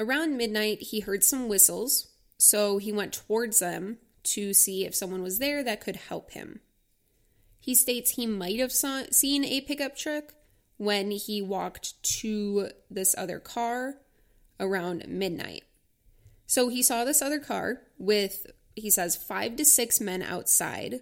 Around 0.00 0.36
midnight, 0.36 0.82
he 0.82 0.98
heard 0.98 1.22
some 1.22 1.46
whistles, 1.46 2.08
so 2.38 2.78
he 2.78 2.90
went 2.90 3.12
towards 3.12 3.60
them 3.60 3.98
to 4.24 4.52
see 4.52 4.84
if 4.84 4.96
someone 4.96 5.22
was 5.22 5.38
there 5.38 5.62
that 5.62 5.80
could 5.80 5.94
help 5.94 6.32
him. 6.32 6.58
He 7.60 7.76
states 7.76 8.10
he 8.10 8.26
might 8.26 8.58
have 8.58 8.72
saw, 8.72 9.04
seen 9.12 9.44
a 9.44 9.60
pickup 9.60 9.96
truck 9.96 10.34
when 10.76 11.12
he 11.12 11.40
walked 11.40 12.02
to 12.18 12.70
this 12.90 13.14
other 13.16 13.38
car 13.38 13.98
around 14.58 15.06
midnight. 15.06 15.62
So 16.46 16.68
he 16.68 16.82
saw 16.82 17.04
this 17.04 17.22
other 17.22 17.38
car 17.38 17.82
with, 17.96 18.46
he 18.74 18.90
says, 18.90 19.14
five 19.14 19.54
to 19.54 19.64
six 19.64 20.00
men 20.00 20.20
outside, 20.20 21.00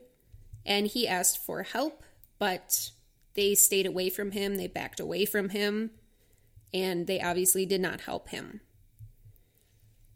and 0.66 0.86
he 0.86 1.08
asked 1.08 1.38
for 1.38 1.62
help, 1.62 2.02
but 2.38 2.90
they 3.34 3.54
stayed 3.54 3.86
away 3.86 4.10
from 4.10 4.32
him, 4.32 4.56
they 4.56 4.66
backed 4.66 5.00
away 5.00 5.24
from 5.24 5.50
him, 5.50 5.90
and 6.74 7.06
they 7.06 7.20
obviously 7.20 7.64
did 7.64 7.80
not 7.80 8.02
help 8.02 8.28
him. 8.28 8.60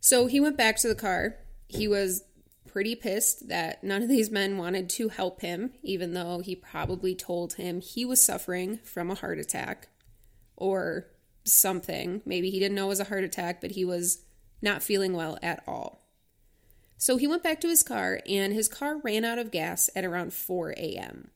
So 0.01 0.27
he 0.27 0.41
went 0.41 0.57
back 0.57 0.77
to 0.79 0.89
the 0.89 0.95
car. 0.95 1.37
He 1.69 1.87
was 1.87 2.25
pretty 2.67 2.95
pissed 2.95 3.49
that 3.49 3.85
none 3.85 4.03
of 4.03 4.09
these 4.09 4.31
men 4.31 4.57
wanted 4.57 4.89
to 4.89 5.09
help 5.09 5.41
him, 5.41 5.73
even 5.83 6.15
though 6.15 6.41
he 6.41 6.55
probably 6.55 7.15
told 7.15 7.55
him 7.55 7.81
he 7.81 8.05
was 8.05 8.25
suffering 8.25 8.79
from 8.85 9.11
a 9.11 9.15
heart 9.15 9.39
attack 9.39 9.89
or 10.57 11.07
something. 11.45 12.23
Maybe 12.25 12.51
he 12.51 12.59
didn't 12.59 12.75
know 12.75 12.87
it 12.87 12.89
was 12.89 13.01
a 13.01 13.05
heart 13.05 13.25
attack, 13.25 13.61
but 13.61 13.73
he 13.73 13.85
was 13.85 14.25
not 14.63 14.83
feeling 14.83 15.13
well 15.13 15.39
at 15.43 15.63
all. 15.67 16.07
So 17.01 17.17
he 17.17 17.27
went 17.27 17.43
back 17.43 17.63
to 17.63 17.69
his 17.69 17.83
car, 17.83 18.21
and 18.29 18.53
his 18.53 18.69
car 18.69 18.99
ran 18.99 19.25
out 19.25 19.39
of 19.39 19.51
gas 19.51 19.89
at 19.97 20.05
around 20.05 20.35
4 20.35 20.73
a.m. 20.77 21.31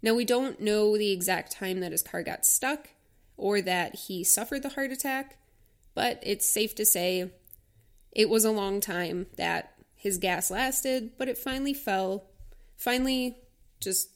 Now, 0.00 0.14
we 0.14 0.24
don't 0.24 0.62
know 0.62 0.96
the 0.96 1.12
exact 1.12 1.52
time 1.52 1.80
that 1.80 1.92
his 1.92 2.00
car 2.00 2.22
got 2.22 2.46
stuck 2.46 2.88
or 3.36 3.60
that 3.60 3.94
he 4.06 4.24
suffered 4.24 4.62
the 4.62 4.70
heart 4.70 4.90
attack, 4.90 5.36
but 5.94 6.18
it's 6.22 6.48
safe 6.48 6.74
to 6.76 6.86
say 6.86 7.30
it 8.12 8.30
was 8.30 8.46
a 8.46 8.50
long 8.50 8.80
time 8.80 9.26
that 9.36 9.74
his 9.94 10.16
gas 10.16 10.50
lasted, 10.50 11.18
but 11.18 11.28
it 11.28 11.36
finally 11.36 11.74
fell, 11.74 12.24
finally 12.78 13.36
just 13.80 14.08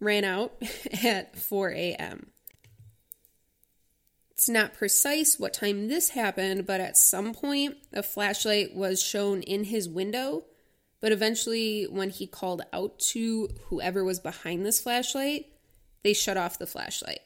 ran 0.00 0.24
out 0.24 0.60
at 1.04 1.38
4 1.38 1.70
a.m. 1.70 2.32
It's 4.36 4.50
not 4.50 4.74
precise 4.74 5.40
what 5.40 5.54
time 5.54 5.88
this 5.88 6.10
happened, 6.10 6.66
but 6.66 6.78
at 6.78 6.98
some 6.98 7.32
point 7.32 7.78
a 7.90 8.02
flashlight 8.02 8.74
was 8.74 9.02
shown 9.02 9.40
in 9.40 9.64
his 9.64 9.88
window. 9.88 10.44
But 11.00 11.10
eventually, 11.10 11.84
when 11.84 12.10
he 12.10 12.26
called 12.26 12.60
out 12.70 12.98
to 12.98 13.48
whoever 13.68 14.04
was 14.04 14.20
behind 14.20 14.66
this 14.66 14.78
flashlight, 14.78 15.46
they 16.02 16.12
shut 16.12 16.36
off 16.36 16.58
the 16.58 16.66
flashlight. 16.66 17.20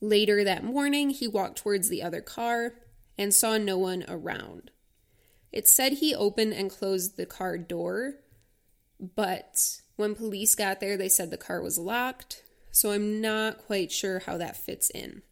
Later 0.00 0.42
that 0.42 0.64
morning, 0.64 1.10
he 1.10 1.28
walked 1.28 1.58
towards 1.58 1.88
the 1.88 2.02
other 2.02 2.20
car 2.20 2.74
and 3.16 3.32
saw 3.32 3.58
no 3.58 3.78
one 3.78 4.04
around. 4.08 4.72
It 5.52 5.68
said 5.68 5.94
he 5.94 6.16
opened 6.16 6.52
and 6.52 6.68
closed 6.68 7.16
the 7.16 7.26
car 7.26 7.58
door, 7.58 8.14
but 8.98 9.80
when 9.94 10.16
police 10.16 10.56
got 10.56 10.80
there, 10.80 10.96
they 10.96 11.08
said 11.08 11.30
the 11.30 11.36
car 11.36 11.62
was 11.62 11.78
locked, 11.78 12.42
so 12.72 12.90
I'm 12.90 13.20
not 13.20 13.58
quite 13.58 13.92
sure 13.92 14.18
how 14.20 14.36
that 14.38 14.56
fits 14.56 14.90
in. 14.90 15.22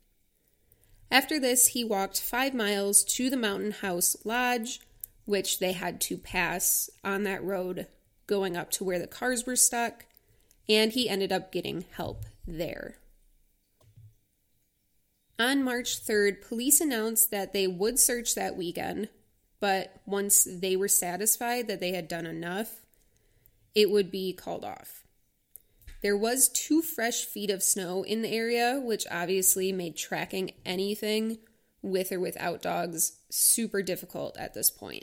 After 1.11 1.39
this, 1.39 1.69
he 1.69 1.85
walked 1.85 2.21
five 2.21 2.55
miles 2.55 3.05
to 3.05 3.31
the 3.31 3.37
Mountain 3.37 3.73
House 3.73 4.17
Lodge, 4.25 4.81
which 5.25 5.59
they 5.59 5.73
had 5.73 6.01
to 6.03 6.19
pass 6.19 6.91
on 7.05 7.23
that 7.25 7.43
road 7.43 7.87
going 8.27 8.57
up 8.57 8.71
to 8.73 8.85
where 8.85 8.99
the 8.99 9.07
cars 9.07 9.47
were 9.47 9.57
stuck, 9.57 10.05
and 10.69 10.93
he 10.93 11.09
ended 11.09 11.33
up 11.33 11.53
getting 11.53 11.85
help 11.93 12.25
there. 12.47 12.97
On 15.39 15.63
March 15.63 16.05
3rd, 16.05 16.43
police 16.43 16.81
announced 16.81 17.31
that 17.31 17.53
they 17.53 17.67
would 17.67 17.99
search 17.99 18.35
that 18.35 18.57
weekend, 18.57 19.09
but 19.61 20.01
once 20.07 20.47
they 20.51 20.77
were 20.77 20.89
satisfied 20.89 21.69
that 21.69 21.79
they 21.79 21.93
had 21.93 22.09
done 22.09 22.27
enough, 22.27 22.83
it 23.75 23.91
would 23.91 24.11
be 24.11 24.33
called 24.33 24.65
off. 24.65 25.06
There 26.07 26.17
was 26.17 26.49
two 26.49 26.83
fresh 26.83 27.25
feet 27.25 27.51
of 27.51 27.65
snow 27.65 28.05
in 28.05 28.23
the 28.23 28.31
area, 28.31 28.79
which 28.81 29.09
obviously 29.11 29.73
made 29.73 29.97
tracking 29.97 30.53
anything 30.65 31.39
with 31.83 32.13
or 32.13 32.21
without 32.21 32.63
dogs 32.63 33.19
super 33.29 33.83
difficult 33.83 34.37
at 34.39 34.55
this 34.55 34.71
point. 34.71 35.03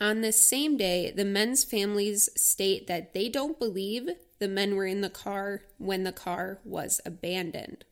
On 0.00 0.20
this 0.20 0.50
same 0.50 0.76
day, 0.76 1.12
the 1.12 1.24
men's 1.24 1.62
families 1.62 2.28
state 2.36 2.88
that 2.88 3.14
they 3.14 3.28
don't 3.28 3.56
believe 3.60 4.08
the 4.40 4.48
men 4.48 4.74
were 4.74 4.84
in 4.84 5.00
the 5.00 5.10
car 5.10 5.62
when 5.78 6.02
the 6.02 6.10
car 6.10 6.58
was 6.64 7.00
abandoned. 7.06 7.84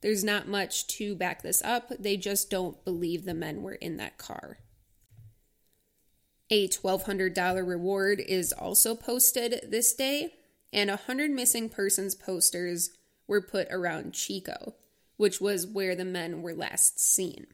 There's 0.00 0.24
not 0.24 0.48
much 0.48 0.86
to 0.96 1.14
back 1.14 1.42
this 1.42 1.60
up. 1.60 1.92
They 1.98 2.16
just 2.16 2.48
don't 2.48 2.82
believe 2.86 3.26
the 3.26 3.34
men 3.34 3.60
were 3.60 3.74
in 3.74 3.98
that 3.98 4.16
car. 4.16 4.60
A 6.54 6.68
$1,200 6.68 7.66
reward 7.66 8.20
is 8.20 8.52
also 8.52 8.94
posted 8.94 9.72
this 9.72 9.92
day, 9.92 10.34
and 10.72 10.88
100 10.88 11.32
missing 11.32 11.68
persons 11.68 12.14
posters 12.14 12.90
were 13.26 13.42
put 13.42 13.66
around 13.72 14.14
Chico, 14.14 14.76
which 15.16 15.40
was 15.40 15.66
where 15.66 15.96
the 15.96 16.04
men 16.04 16.42
were 16.42 16.54
last 16.54 17.00
seen. 17.00 17.48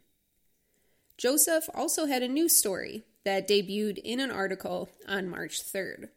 Joseph 1.17 1.71
also 1.75 2.05
had 2.05 2.23
a 2.23 2.29
news 2.29 2.55
story 2.55 3.05
that 3.25 3.49
debuted 3.49 3.97
in 4.05 4.21
an 4.21 4.31
article 4.31 4.91
on 5.09 5.31
March 5.31 5.63
3rd, 5.63 6.11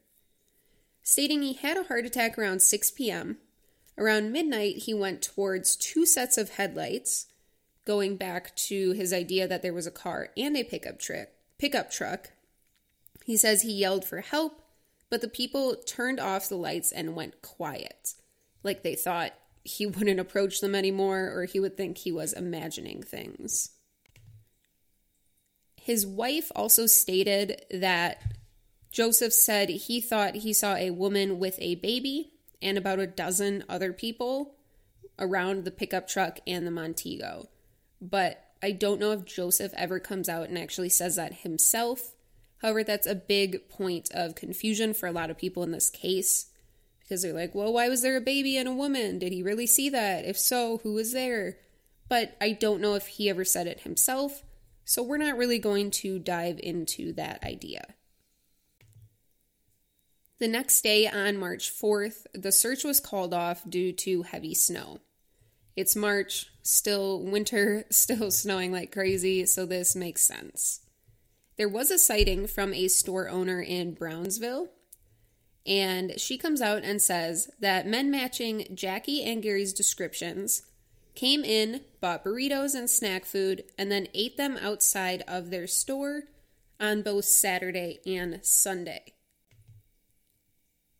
stating 1.04 1.42
he 1.42 1.54
had 1.54 1.78
a 1.78 1.84
heart 1.84 2.06
attack 2.06 2.38
around 2.38 2.62
6 2.62 2.92
p.m. 2.92 3.38
Around 3.98 4.34
midnight, 4.34 4.80
he 4.80 4.94
went 4.94 5.22
towards 5.22 5.78
two 5.78 6.06
sets 6.06 6.38
of 6.38 6.50
headlights, 6.50 7.28
going 7.86 8.18
back 8.18 8.54
to 8.58 8.92
his 8.92 9.14
idea 9.14 9.48
that 9.48 9.62
there 9.62 9.74
was 9.74 9.88
a 9.88 9.92
car 9.92 10.32
and 10.36 10.58
a 10.58 10.66
pickup 10.66 11.00
truck. 11.00 11.30
Pickup 11.58 11.90
truck. 11.90 12.33
He 13.24 13.38
says 13.38 13.62
he 13.62 13.72
yelled 13.74 14.06
for 14.06 14.22
help, 14.22 14.62
but 15.10 15.22
the 15.22 15.28
people 15.28 15.76
turned 15.76 16.20
off 16.20 16.50
the 16.50 16.58
lights 16.58 16.92
and 16.92 17.16
went 17.16 17.42
quiet, 17.42 18.14
like 18.64 18.84
they 18.84 18.96
thought 18.96 19.34
he 19.64 19.86
wouldn't 19.86 20.20
approach 20.20 20.60
them 20.62 20.76
anymore 20.76 21.32
or 21.34 21.46
he 21.46 21.60
would 21.60 21.78
think 21.78 21.98
he 21.98 22.12
was 22.12 22.34
imagining 22.34 23.02
things. 23.02 23.72
His 25.76 26.06
wife 26.06 26.52
also 26.56 26.86
stated 26.86 27.66
that 27.70 28.22
Joseph 28.92 29.34
said 29.34 29.70
he 29.70 30.00
thought 30.00 30.36
he 30.36 30.54
saw 30.54 30.76
a 30.76 30.92
woman 30.92 31.40
with 31.40 31.58
a 31.60 31.76
baby 31.76 32.34
and 32.62 32.78
about 32.78 33.00
a 33.00 33.08
dozen 33.08 33.66
other 33.68 33.92
people 33.92 34.56
around 35.20 35.66
the 35.66 35.72
pickup 35.72 36.08
truck 36.08 36.40
and 36.48 36.66
the 36.66 36.72
Montego. 36.72 37.50
But 38.02 38.44
I 38.62 38.72
don't 38.72 39.00
know 39.00 39.12
if 39.12 39.26
Joseph 39.26 39.74
ever 39.76 40.00
comes 40.00 40.30
out 40.30 40.48
and 40.48 40.58
actually 40.58 40.90
says 40.90 41.18
that 41.18 41.34
himself. 41.34 42.13
However, 42.64 42.84
that's 42.84 43.06
a 43.06 43.14
big 43.14 43.68
point 43.68 44.10
of 44.14 44.36
confusion 44.36 44.94
for 44.94 45.06
a 45.08 45.12
lot 45.12 45.30
of 45.30 45.38
people 45.38 45.64
in 45.64 45.72
this 45.72 45.90
case 45.90 46.48
because 47.02 47.22
they're 47.22 47.34
like, 47.34 47.54
well, 47.54 47.74
why 47.74 47.90
was 47.90 48.02
there 48.02 48.16
a 48.16 48.22
baby 48.22 48.56
and 48.56 48.70
a 48.70 48.74
woman? 48.74 49.20
Did 49.20 49.34
he 49.34 49.44
really 49.44 49.68
see 49.68 49.90
that? 49.90 50.24
If 50.24 50.40
so, 50.40 50.78
who 50.82 50.94
was 50.94 51.12
there? 51.12 51.58
But 52.08 52.38
I 52.40 52.54
don't 52.54 52.80
know 52.80 52.96
if 52.96 53.08
he 53.08 53.30
ever 53.30 53.44
said 53.44 53.68
it 53.68 53.82
himself, 53.82 54.44
so 54.86 55.04
we're 55.04 55.18
not 55.18 55.38
really 55.38 55.60
going 55.60 55.92
to 55.92 56.20
dive 56.20 56.58
into 56.64 57.12
that 57.14 57.44
idea. 57.44 57.96
The 60.40 60.48
next 60.48 60.82
day, 60.82 61.08
on 61.08 61.38
March 61.38 61.70
4th, 61.70 62.26
the 62.34 62.52
search 62.52 62.86
was 62.86 63.02
called 63.02 63.34
off 63.34 63.70
due 63.70 63.92
to 63.92 64.24
heavy 64.24 64.56
snow. 64.56 65.00
It's 65.76 65.98
March, 65.98 66.48
still 66.62 67.22
winter, 67.22 67.84
still 67.90 68.32
snowing 68.32 68.72
like 68.72 68.94
crazy, 68.94 69.46
so 69.46 69.66
this 69.66 69.98
makes 69.98 70.26
sense. 70.26 70.83
There 71.58 71.70
was 71.70 71.92
a 71.92 72.00
sighting 72.00 72.48
from 72.48 72.74
a 72.74 72.88
store 72.88 73.30
owner 73.30 73.62
in 73.62 73.94
Brownsville, 73.94 74.70
and 75.66 76.20
she 76.20 76.38
comes 76.38 76.62
out 76.62 76.84
and 76.84 77.02
says 77.02 77.50
that 77.60 77.88
men 77.88 78.10
matching 78.10 78.68
Jackie 78.74 79.24
and 79.24 79.42
Gary's 79.42 79.74
descriptions 79.74 80.64
came 81.16 81.44
in, 81.44 81.82
bought 82.02 82.24
burritos 82.24 82.74
and 82.74 82.90
snack 82.90 83.26
food, 83.26 83.64
and 83.78 83.92
then 83.92 84.08
ate 84.14 84.36
them 84.36 84.58
outside 84.58 85.24
of 85.28 85.52
their 85.52 85.68
store 85.68 86.24
on 86.80 87.02
both 87.02 87.26
Saturday 87.26 88.00
and 88.06 88.40
Sunday. 88.44 89.14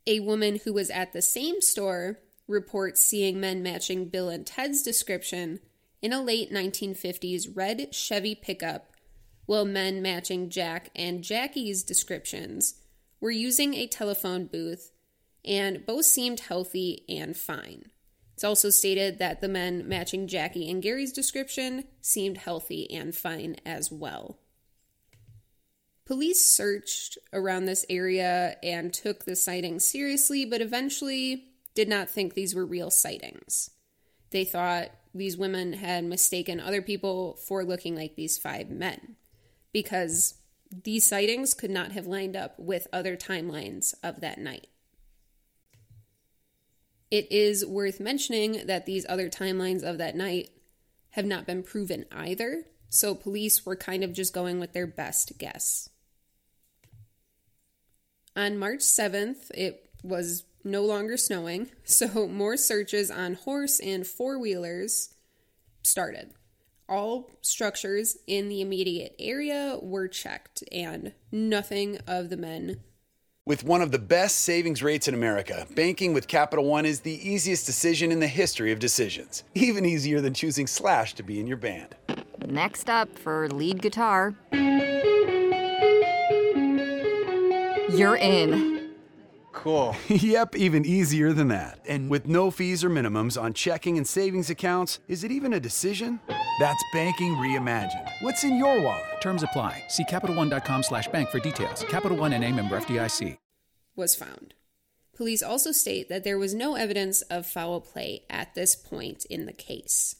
A 0.06 0.20
woman 0.20 0.60
who 0.64 0.72
was 0.72 0.90
at 0.90 1.12
the 1.12 1.22
same 1.22 1.60
store 1.60 2.20
reports 2.46 3.02
seeing 3.02 3.40
men 3.40 3.62
matching 3.62 4.06
Bill 4.06 4.28
and 4.28 4.46
Ted's 4.46 4.82
description 4.82 5.60
in 6.00 6.12
a 6.12 6.22
late 6.22 6.52
1950s 6.52 7.48
red 7.54 7.94
Chevy 7.94 8.34
pickup, 8.34 8.93
while 9.46 9.64
men 9.64 10.00
matching 10.00 10.48
Jack 10.48 10.90
and 10.94 11.22
Jackie's 11.22 11.82
descriptions 11.82 12.74
were 13.20 13.30
using 13.30 13.74
a 13.74 13.86
telephone 13.86 14.46
booth, 14.46 14.92
and 15.44 15.84
both 15.86 16.06
seemed 16.06 16.40
healthy 16.40 17.04
and 17.08 17.36
fine. 17.36 17.90
It's 18.34 18.44
also 18.44 18.70
stated 18.70 19.18
that 19.18 19.40
the 19.40 19.48
men 19.48 19.86
matching 19.88 20.26
Jackie 20.26 20.68
and 20.68 20.82
Gary's 20.82 21.12
description 21.12 21.84
seemed 22.00 22.38
healthy 22.38 22.90
and 22.90 23.14
fine 23.14 23.56
as 23.64 23.92
well. 23.92 24.38
Police 26.04 26.44
searched 26.44 27.16
around 27.32 27.64
this 27.64 27.86
area 27.88 28.56
and 28.62 28.92
took 28.92 29.24
the 29.24 29.36
sightings 29.36 29.86
seriously, 29.86 30.44
but 30.44 30.60
eventually 30.60 31.44
did 31.74 31.88
not 31.88 32.10
think 32.10 32.34
these 32.34 32.54
were 32.54 32.66
real 32.66 32.90
sightings. 32.90 33.70
They 34.30 34.44
thought 34.44 34.90
these 35.14 35.38
women 35.38 35.72
had 35.72 36.04
mistaken 36.04 36.60
other 36.60 36.82
people 36.82 37.38
for 37.46 37.64
looking 37.64 37.94
like 37.94 38.16
these 38.16 38.36
five 38.36 38.68
men 38.68 39.16
because 39.74 40.36
these 40.70 41.06
sightings 41.06 41.52
could 41.52 41.70
not 41.70 41.92
have 41.92 42.06
lined 42.06 42.36
up 42.36 42.54
with 42.58 42.86
other 42.92 43.16
timelines 43.16 43.92
of 44.02 44.20
that 44.20 44.38
night. 44.38 44.68
It 47.10 47.30
is 47.30 47.66
worth 47.66 48.00
mentioning 48.00 48.66
that 48.66 48.86
these 48.86 49.04
other 49.08 49.28
timelines 49.28 49.82
of 49.82 49.98
that 49.98 50.16
night 50.16 50.50
have 51.10 51.26
not 51.26 51.46
been 51.46 51.62
proven 51.62 52.06
either, 52.10 52.64
so 52.88 53.14
police 53.14 53.66
were 53.66 53.76
kind 53.76 54.02
of 54.02 54.12
just 54.12 54.32
going 54.32 54.58
with 54.58 54.72
their 54.72 54.86
best 54.86 55.32
guess. 55.38 55.90
On 58.36 58.56
March 58.56 58.80
7th, 58.80 59.50
it 59.54 59.90
was 60.02 60.44
no 60.64 60.82
longer 60.82 61.16
snowing, 61.16 61.70
so 61.84 62.28
more 62.28 62.56
searches 62.56 63.10
on 63.10 63.34
horse 63.34 63.80
and 63.80 64.06
four 64.06 64.38
wheelers 64.38 65.14
started. 65.82 66.32
All 66.88 67.30
structures 67.40 68.18
in 68.26 68.48
the 68.48 68.60
immediate 68.60 69.14
area 69.18 69.78
were 69.80 70.06
checked, 70.06 70.62
and 70.70 71.14
nothing 71.32 71.98
of 72.06 72.28
the 72.28 72.36
men. 72.36 72.80
With 73.46 73.64
one 73.64 73.80
of 73.80 73.90
the 73.90 73.98
best 73.98 74.40
savings 74.40 74.82
rates 74.82 75.08
in 75.08 75.14
America, 75.14 75.66
banking 75.74 76.12
with 76.12 76.28
Capital 76.28 76.64
One 76.64 76.84
is 76.84 77.00
the 77.00 77.28
easiest 77.28 77.64
decision 77.64 78.12
in 78.12 78.20
the 78.20 78.26
history 78.26 78.70
of 78.70 78.78
decisions. 78.78 79.44
Even 79.54 79.86
easier 79.86 80.20
than 80.20 80.34
choosing 80.34 80.66
Slash 80.66 81.14
to 81.14 81.22
be 81.22 81.40
in 81.40 81.46
your 81.46 81.56
band. 81.56 81.94
Next 82.46 82.90
up 82.90 83.18
for 83.18 83.48
lead 83.48 83.80
guitar. 83.80 84.34
You're 87.90 88.16
in. 88.16 88.73
Cool. 89.64 89.96
yep, 90.08 90.54
even 90.56 90.84
easier 90.84 91.32
than 91.32 91.48
that. 91.48 91.80
And 91.88 92.10
with 92.10 92.28
no 92.28 92.50
fees 92.50 92.84
or 92.84 92.90
minimums 92.90 93.40
on 93.40 93.54
checking 93.54 93.96
and 93.96 94.06
savings 94.06 94.50
accounts, 94.50 94.98
is 95.08 95.24
it 95.24 95.30
even 95.30 95.54
a 95.54 95.58
decision? 95.58 96.20
That's 96.60 96.84
banking 96.92 97.34
reimagined. 97.36 98.10
What's 98.20 98.44
in 98.44 98.58
your 98.58 98.82
wallet? 98.82 99.22
Terms 99.22 99.42
apply. 99.42 99.82
See 99.88 100.04
CapitalOne.com 100.04 100.82
slash 100.82 101.08
bank 101.08 101.30
for 101.30 101.40
details. 101.40 101.82
Capital 101.88 102.18
One 102.18 102.34
and 102.34 102.44
a 102.44 102.52
member 102.52 102.78
FDIC. 102.78 103.38
Was 103.96 104.14
found. 104.14 104.52
Police 105.16 105.42
also 105.42 105.72
state 105.72 106.10
that 106.10 106.24
there 106.24 106.38
was 106.38 106.52
no 106.52 106.74
evidence 106.74 107.22
of 107.22 107.46
foul 107.46 107.80
play 107.80 108.24
at 108.28 108.54
this 108.54 108.76
point 108.76 109.24
in 109.30 109.46
the 109.46 109.52
case. 109.54 110.16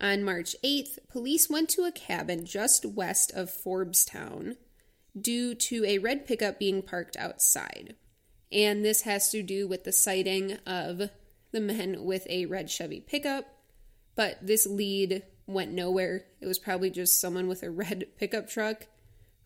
On 0.00 0.24
March 0.24 0.56
8th, 0.64 0.98
police 1.08 1.48
went 1.48 1.68
to 1.68 1.84
a 1.84 1.92
cabin 1.92 2.44
just 2.44 2.84
west 2.84 3.30
of 3.36 3.52
Forbestown 3.52 4.56
due 5.18 5.54
to 5.54 5.84
a 5.84 5.98
red 5.98 6.26
pickup 6.26 6.58
being 6.58 6.82
parked 6.82 7.16
outside. 7.16 7.96
And 8.52 8.84
this 8.84 9.02
has 9.02 9.30
to 9.30 9.42
do 9.42 9.68
with 9.68 9.84
the 9.84 9.92
sighting 9.92 10.58
of 10.66 11.10
the 11.52 11.60
men 11.60 12.04
with 12.04 12.26
a 12.28 12.46
red 12.46 12.70
Chevy 12.70 13.00
pickup. 13.00 13.46
But 14.16 14.38
this 14.42 14.66
lead 14.66 15.22
went 15.46 15.72
nowhere. 15.72 16.26
It 16.40 16.46
was 16.46 16.58
probably 16.58 16.90
just 16.90 17.20
someone 17.20 17.48
with 17.48 17.62
a 17.62 17.70
red 17.70 18.06
pickup 18.18 18.48
truck 18.48 18.86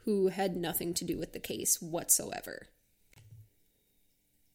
who 0.05 0.29
had 0.29 0.57
nothing 0.57 0.95
to 0.95 1.05
do 1.05 1.19
with 1.19 1.33
the 1.33 1.41
case 1.41 1.81
whatsoever. 1.81 2.67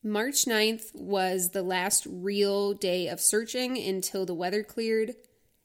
March 0.03 0.45
9th 0.45 0.95
was 0.95 1.49
the 1.49 1.63
last 1.63 2.07
real 2.09 2.73
day 2.73 3.07
of 3.07 3.19
searching 3.19 3.77
until 3.77 4.25
the 4.25 4.33
weather 4.33 4.63
cleared, 4.63 5.15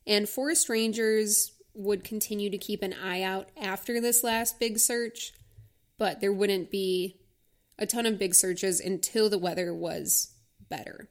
and 0.07 0.29
forest 0.29 0.69
rangers 0.69 1.53
would 1.75 2.05
continue 2.05 2.51
to 2.51 2.59
keep 2.59 2.83
an 2.83 2.95
eye 2.95 3.23
out 3.23 3.49
after 3.61 4.01
this 4.01 4.23
last 4.23 4.59
big 4.59 4.79
search, 4.79 5.33
but 5.99 6.21
there 6.21 6.33
wouldn't 6.33 6.71
be 6.71 7.21
a 7.79 7.87
ton 7.87 8.07
of 8.07 8.19
big 8.19 8.35
searches 8.35 8.81
until 8.81 9.29
the 9.29 9.39
weather 9.39 9.75
was 9.75 10.35
better. 10.69 11.09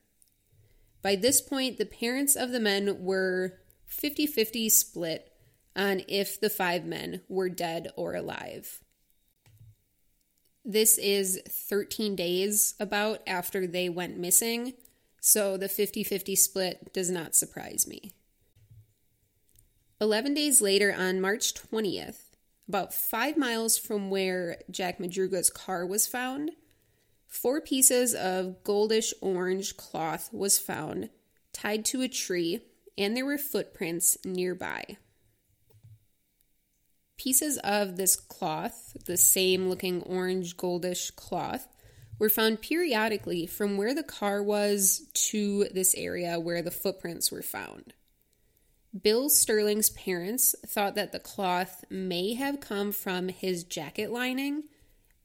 By 1.01 1.15
this 1.15 1.41
point, 1.41 1.77
the 1.77 1.85
parents 1.85 2.35
of 2.35 2.51
the 2.51 2.59
men 2.59 3.03
were 3.03 3.59
50 3.85 4.25
50 4.25 4.69
split 4.69 5.31
on 5.75 6.01
if 6.07 6.39
the 6.39 6.49
five 6.49 6.85
men 6.85 7.21
were 7.27 7.49
dead 7.49 7.89
or 7.95 8.15
alive. 8.15 8.79
This 10.63 10.97
is 10.97 11.41
13 11.49 12.15
days 12.15 12.73
about 12.79 13.19
after 13.27 13.67
they 13.67 13.89
went 13.89 14.17
missing, 14.17 14.73
so 15.19 15.57
the 15.57 15.67
50 15.67 16.03
50 16.03 16.35
split 16.35 16.93
does 16.93 17.09
not 17.09 17.35
surprise 17.35 17.85
me. 17.85 18.13
11 20.03 20.33
days 20.33 20.61
later, 20.61 20.93
on 20.93 21.21
March 21.21 21.53
20th, 21.53 22.35
about 22.67 22.93
five 22.93 23.37
miles 23.37 23.77
from 23.77 24.09
where 24.09 24.57
Jack 24.69 24.99
Madruga's 24.99 25.49
car 25.49 25.85
was 25.85 26.05
found, 26.05 26.51
four 27.25 27.61
pieces 27.61 28.13
of 28.13 28.61
goldish 28.65 29.13
orange 29.21 29.77
cloth 29.77 30.29
was 30.33 30.59
found 30.59 31.09
tied 31.53 31.85
to 31.85 32.01
a 32.01 32.09
tree, 32.09 32.59
and 32.97 33.15
there 33.15 33.25
were 33.25 33.37
footprints 33.37 34.17
nearby. 34.25 34.97
Pieces 37.17 37.57
of 37.59 37.95
this 37.95 38.17
cloth, 38.17 38.97
the 39.05 39.15
same 39.15 39.69
looking 39.69 40.01
orange 40.01 40.57
goldish 40.57 41.15
cloth, 41.15 41.65
were 42.19 42.27
found 42.27 42.61
periodically 42.61 43.45
from 43.45 43.77
where 43.77 43.95
the 43.95 44.03
car 44.03 44.43
was 44.43 45.09
to 45.13 45.63
this 45.73 45.95
area 45.95 46.41
where 46.41 46.61
the 46.61 46.71
footprints 46.71 47.31
were 47.31 47.41
found. 47.41 47.93
Bill 49.01 49.27
Sterling's 49.29 49.89
parents 49.89 50.55
thought 50.67 50.93
that 50.95 51.11
the 51.11 51.19
cloth 51.19 51.83
may 51.89 52.35
have 52.35 52.59
come 52.59 52.91
from 52.91 53.27
his 53.29 53.63
jacket 53.63 54.11
lining, 54.11 54.65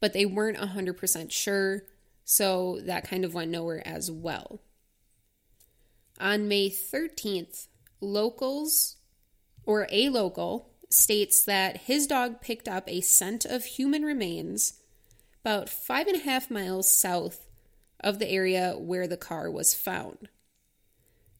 but 0.01 0.15
they 0.15 0.25
weren't 0.25 0.57
100% 0.57 1.31
sure, 1.31 1.83
so 2.25 2.81
that 2.85 3.09
kind 3.09 3.25
of 3.25 3.35
went 3.35 3.51
nowhere 3.51 3.87
as 3.87 4.11
well. 4.11 4.61
On 6.19 6.49
May 6.49 6.71
13th, 6.71 7.69
locals, 8.01 8.97
or 9.65 9.87
a 9.91 10.09
local, 10.09 10.71
states 10.89 11.45
that 11.45 11.83
his 11.83 12.07
dog 12.07 12.41
picked 12.41 12.69
up 12.69 12.89
a 12.89 13.03
scent 13.03 13.45
of 13.45 13.65
human 13.65 14.03
remains 14.03 14.81
about 15.45 15.69
five 15.69 16.07
and 16.07 16.17
a 16.17 16.25
half 16.25 16.51
miles 16.51 16.91
south 16.91 17.47
of 18.01 18.19
the 18.19 18.31
area 18.31 18.75
where 18.79 19.07
the 19.07 19.17
car 19.19 19.51
was 19.51 19.75
found. 19.75 20.29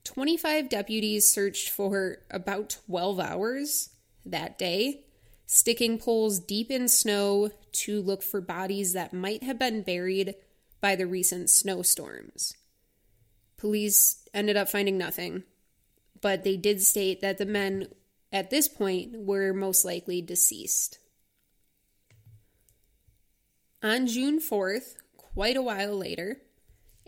25 0.09 0.71
deputies 0.71 1.31
searched 1.31 1.69
for 1.69 2.23
about 2.31 2.79
12 2.87 3.21
hours 3.21 3.91
that 4.25 4.59
day, 4.59 5.05
sticking 5.45 5.99
poles 5.99 6.39
deep 6.39 6.71
in 6.71 6.89
snow 6.89 7.51
to 7.73 8.01
look 8.01 8.23
for 8.23 8.41
bodies 8.41 8.95
that 8.95 9.13
might 9.13 9.43
have 9.43 9.59
been 9.59 9.83
buried 9.83 10.35
by 10.81 10.97
the 10.97 11.07
recent 11.07 11.51
snowstorms. 11.51 12.55
Police 13.59 14.27
ended 14.33 14.57
up 14.57 14.71
finding 14.71 14.97
nothing, 14.97 15.43
but 16.23 16.43
they 16.43 16.57
did 16.57 16.81
state 16.81 17.21
that 17.21 17.37
the 17.37 17.45
men 17.45 17.89
at 18.33 18.49
this 18.49 18.67
point 18.67 19.13
were 19.13 19.53
most 19.53 19.85
likely 19.85 20.23
deceased. 20.23 21.01
On 23.83 24.07
June 24.07 24.41
4th, 24.41 24.95
quite 25.19 25.57
a 25.59 25.63
while 25.63 25.95
later, 25.95 26.41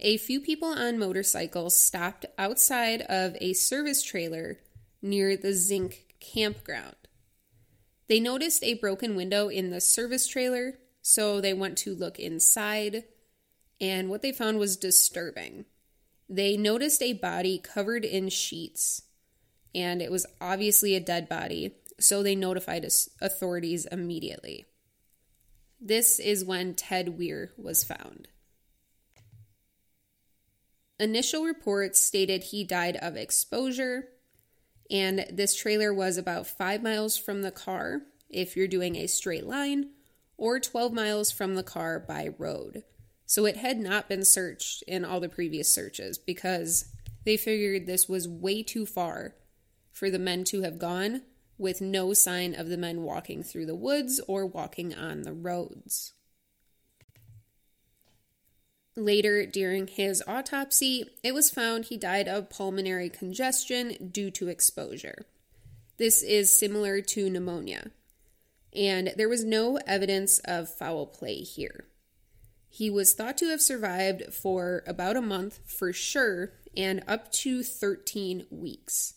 a 0.01 0.17
few 0.17 0.41
people 0.41 0.69
on 0.69 0.99
motorcycles 0.99 1.79
stopped 1.79 2.27
outside 2.39 3.03
of 3.03 3.37
a 3.41 3.53
service 3.53 4.03
trailer 4.03 4.59
near 5.03 5.37
the 5.37 5.53
Zinc 5.53 6.15
campground. 6.21 6.97
They 8.09 8.21
noticed 8.21 8.65
a 8.65 8.75
broken 8.75 9.15
window 9.15 9.49
in 9.49 9.71
the 9.71 9.81
service 9.81 10.27
trailer, 10.27 10.79
so 11.03 11.41
they 11.41 11.55
went 11.55 11.79
to 11.79 11.95
look 11.95 12.19
inside, 12.19 13.05
and 13.81 14.11
what 14.11 14.23
they 14.23 14.33
found 14.33 14.59
was 14.59 14.77
disturbing. 14.77 15.65
They 16.29 16.57
noticed 16.57 17.03
a 17.03 17.13
body 17.13 17.59
covered 17.59 18.05
in 18.05 18.29
sheets, 18.29 19.03
and 19.75 20.03
it 20.03 20.11
was 20.11 20.27
obviously 20.41 20.95
a 20.95 21.01
dead 21.01 21.29
body, 21.29 21.77
so 21.99 22.23
they 22.23 22.35
notified 22.35 22.87
authorities 23.21 23.87
immediately. 23.87 24.67
This 25.81 26.19
is 26.19 26.45
when 26.45 26.75
Ted 26.75 27.17
Weir 27.19 27.53
was 27.57 27.85
found. 27.85 28.29
Initial 31.01 31.45
reports 31.45 31.99
stated 31.99 32.45
he 32.45 32.63
died 32.63 32.97
of 32.97 33.17
exposure, 33.17 34.11
and 34.91 35.25
this 35.33 35.57
trailer 35.57 35.95
was 35.95 36.19
about 36.19 36.47
five 36.47 36.83
miles 36.83 37.17
from 37.17 37.41
the 37.41 37.51
car 37.51 38.03
if 38.29 38.55
you're 38.55 38.69
doing 38.69 38.97
a 38.97 39.07
straight 39.07 39.47
line, 39.47 39.93
or 40.37 40.61
12 40.61 40.93
miles 40.93 41.31
from 41.31 41.55
the 41.55 41.63
car 41.63 41.99
by 41.99 42.29
road. 42.37 42.85
So 43.25 43.47
it 43.47 43.57
had 43.57 43.79
not 43.81 44.11
been 44.11 44.27
searched 44.27 44.83
in 44.83 45.07
all 45.07 45.21
the 45.21 45.29
previous 45.31 45.73
searches 45.73 46.19
because 46.19 46.85
they 47.25 47.39
figured 47.39 47.87
this 47.87 48.07
was 48.07 48.29
way 48.29 48.63
too 48.63 48.85
far 48.85 49.37
for 49.91 50.11
the 50.11 50.19
men 50.19 50.45
to 50.45 50.61
have 50.61 50.79
gone 50.79 51.23
with 51.57 51.81
no 51.81 52.13
sign 52.13 52.55
of 52.55 52.69
the 52.69 52.77
men 52.77 53.01
walking 53.01 53.43
through 53.43 53.65
the 53.65 53.75
woods 53.75 54.21
or 54.29 54.45
walking 54.45 54.95
on 54.95 55.23
the 55.23 55.33
roads. 55.33 56.13
Later, 59.01 59.47
during 59.47 59.87
his 59.87 60.23
autopsy, 60.27 61.07
it 61.23 61.33
was 61.33 61.51
found 61.51 61.87
he 61.87 61.97
died 61.97 62.29
of 62.29 62.51
pulmonary 62.51 63.09
congestion 63.09 64.11
due 64.13 64.31
to 64.33 64.49
exposure. 64.49 65.25
This 65.97 66.23
is 66.23 66.57
similar 66.57 67.01
to 67.01 67.31
pneumonia, 67.31 67.93
and 68.75 69.15
there 69.17 69.29
was 69.29 69.43
no 69.43 69.79
evidence 69.87 70.39
of 70.41 70.69
foul 70.69 71.07
play 71.07 71.37
here. 71.37 71.87
He 72.69 72.91
was 72.91 73.15
thought 73.15 73.39
to 73.39 73.49
have 73.49 73.63
survived 73.63 74.35
for 74.35 74.85
about 74.87 75.17
a 75.17 75.23
month 75.23 75.61
for 75.65 75.95
sure 75.95 76.53
and 76.77 77.03
up 77.09 77.33
to 77.33 77.63
13 77.63 78.49
weeks, 78.51 79.15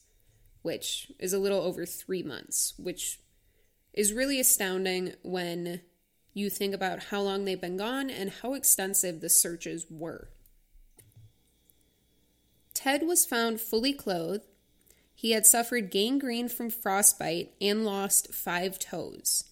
which 0.61 1.11
is 1.19 1.33
a 1.33 1.39
little 1.39 1.61
over 1.61 1.85
three 1.85 2.23
months, 2.23 2.73
which 2.77 3.19
is 3.93 4.13
really 4.13 4.39
astounding 4.39 5.13
when 5.23 5.81
you 6.33 6.49
think 6.49 6.73
about 6.73 7.05
how 7.05 7.21
long 7.21 7.45
they've 7.45 7.59
been 7.59 7.77
gone 7.77 8.09
and 8.09 8.29
how 8.41 8.53
extensive 8.53 9.21
the 9.21 9.29
searches 9.29 9.85
were. 9.89 10.29
Ted 12.73 13.03
was 13.03 13.25
found 13.25 13.61
fully 13.61 13.93
clothed. 13.93 14.45
He 15.15 15.31
had 15.31 15.45
suffered 15.45 15.91
gangrene 15.91 16.49
from 16.49 16.69
frostbite 16.69 17.53
and 17.61 17.85
lost 17.85 18.33
five 18.33 18.79
toes. 18.79 19.45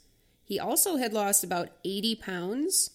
He 0.43 0.59
also 0.59 0.97
had 0.97 1.13
lost 1.13 1.43
about 1.43 1.69
80 1.85 2.15
pounds, 2.15 2.91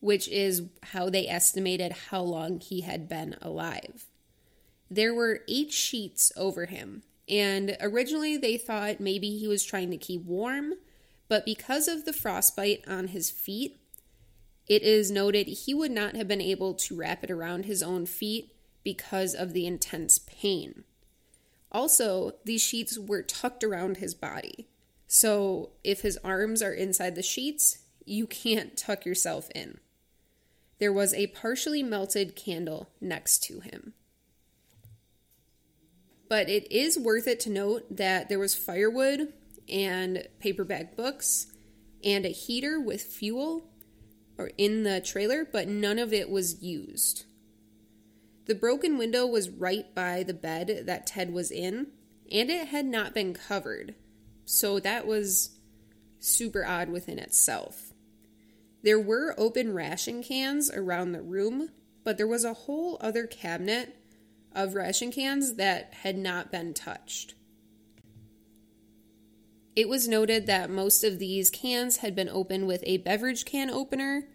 which 0.00 0.28
is 0.28 0.68
how 0.82 1.10
they 1.10 1.26
estimated 1.26 1.92
how 2.10 2.20
long 2.20 2.60
he 2.60 2.82
had 2.82 3.08
been 3.08 3.34
alive. 3.40 4.04
There 4.90 5.14
were 5.14 5.40
eight 5.48 5.72
sheets 5.72 6.30
over 6.36 6.66
him, 6.66 7.02
and 7.28 7.76
originally 7.80 8.36
they 8.36 8.56
thought 8.58 9.00
maybe 9.00 9.38
he 9.38 9.48
was 9.48 9.64
trying 9.64 9.90
to 9.90 9.96
keep 9.96 10.22
warm, 10.24 10.74
but 11.32 11.46
because 11.46 11.88
of 11.88 12.04
the 12.04 12.12
frostbite 12.12 12.84
on 12.86 13.08
his 13.08 13.30
feet, 13.30 13.80
it 14.68 14.82
is 14.82 15.10
noted 15.10 15.46
he 15.46 15.72
would 15.72 15.90
not 15.90 16.14
have 16.14 16.28
been 16.28 16.42
able 16.42 16.74
to 16.74 16.94
wrap 16.94 17.24
it 17.24 17.30
around 17.30 17.64
his 17.64 17.82
own 17.82 18.04
feet 18.04 18.54
because 18.84 19.32
of 19.34 19.54
the 19.54 19.66
intense 19.66 20.18
pain. 20.18 20.84
Also, 21.70 22.32
these 22.44 22.60
sheets 22.60 22.98
were 22.98 23.22
tucked 23.22 23.64
around 23.64 23.96
his 23.96 24.12
body. 24.12 24.68
So, 25.06 25.70
if 25.82 26.02
his 26.02 26.18
arms 26.22 26.60
are 26.60 26.74
inside 26.74 27.14
the 27.14 27.22
sheets, 27.22 27.78
you 28.04 28.26
can't 28.26 28.76
tuck 28.76 29.06
yourself 29.06 29.48
in. 29.54 29.78
There 30.80 30.92
was 30.92 31.14
a 31.14 31.28
partially 31.28 31.82
melted 31.82 32.36
candle 32.36 32.90
next 33.00 33.42
to 33.44 33.60
him. 33.60 33.94
But 36.28 36.50
it 36.50 36.70
is 36.70 36.98
worth 36.98 37.26
it 37.26 37.40
to 37.40 37.50
note 37.50 37.96
that 37.96 38.28
there 38.28 38.38
was 38.38 38.54
firewood 38.54 39.32
and 39.68 40.26
paperback 40.38 40.96
books 40.96 41.46
and 42.04 42.24
a 42.24 42.30
heater 42.30 42.80
with 42.80 43.02
fuel 43.02 43.70
or 44.38 44.50
in 44.58 44.82
the 44.82 45.00
trailer, 45.00 45.44
but 45.44 45.68
none 45.68 45.98
of 45.98 46.12
it 46.12 46.30
was 46.30 46.62
used. 46.62 47.26
The 48.46 48.54
broken 48.54 48.98
window 48.98 49.26
was 49.26 49.50
right 49.50 49.94
by 49.94 50.22
the 50.22 50.34
bed 50.34 50.84
that 50.86 51.06
Ted 51.06 51.32
was 51.32 51.50
in, 51.50 51.88
and 52.30 52.50
it 52.50 52.68
had 52.68 52.86
not 52.86 53.14
been 53.14 53.34
covered. 53.34 53.94
So 54.44 54.80
that 54.80 55.06
was 55.06 55.50
super 56.18 56.64
odd 56.64 56.88
within 56.88 57.18
itself. 57.18 57.92
There 58.82 58.98
were 58.98 59.34
open 59.38 59.72
ration 59.72 60.22
cans 60.22 60.70
around 60.70 61.12
the 61.12 61.22
room, 61.22 61.70
but 62.02 62.16
there 62.16 62.26
was 62.26 62.44
a 62.44 62.54
whole 62.54 62.98
other 63.00 63.26
cabinet 63.26 63.96
of 64.54 64.74
ration 64.74 65.12
cans 65.12 65.54
that 65.54 65.94
had 66.02 66.18
not 66.18 66.50
been 66.50 66.74
touched. 66.74 67.34
It 69.74 69.88
was 69.88 70.06
noted 70.06 70.46
that 70.46 70.70
most 70.70 71.02
of 71.02 71.18
these 71.18 71.48
cans 71.48 71.98
had 71.98 72.14
been 72.14 72.28
opened 72.28 72.66
with 72.66 72.82
a 72.86 72.98
beverage 72.98 73.44
can 73.46 73.70
opener, 73.70 74.28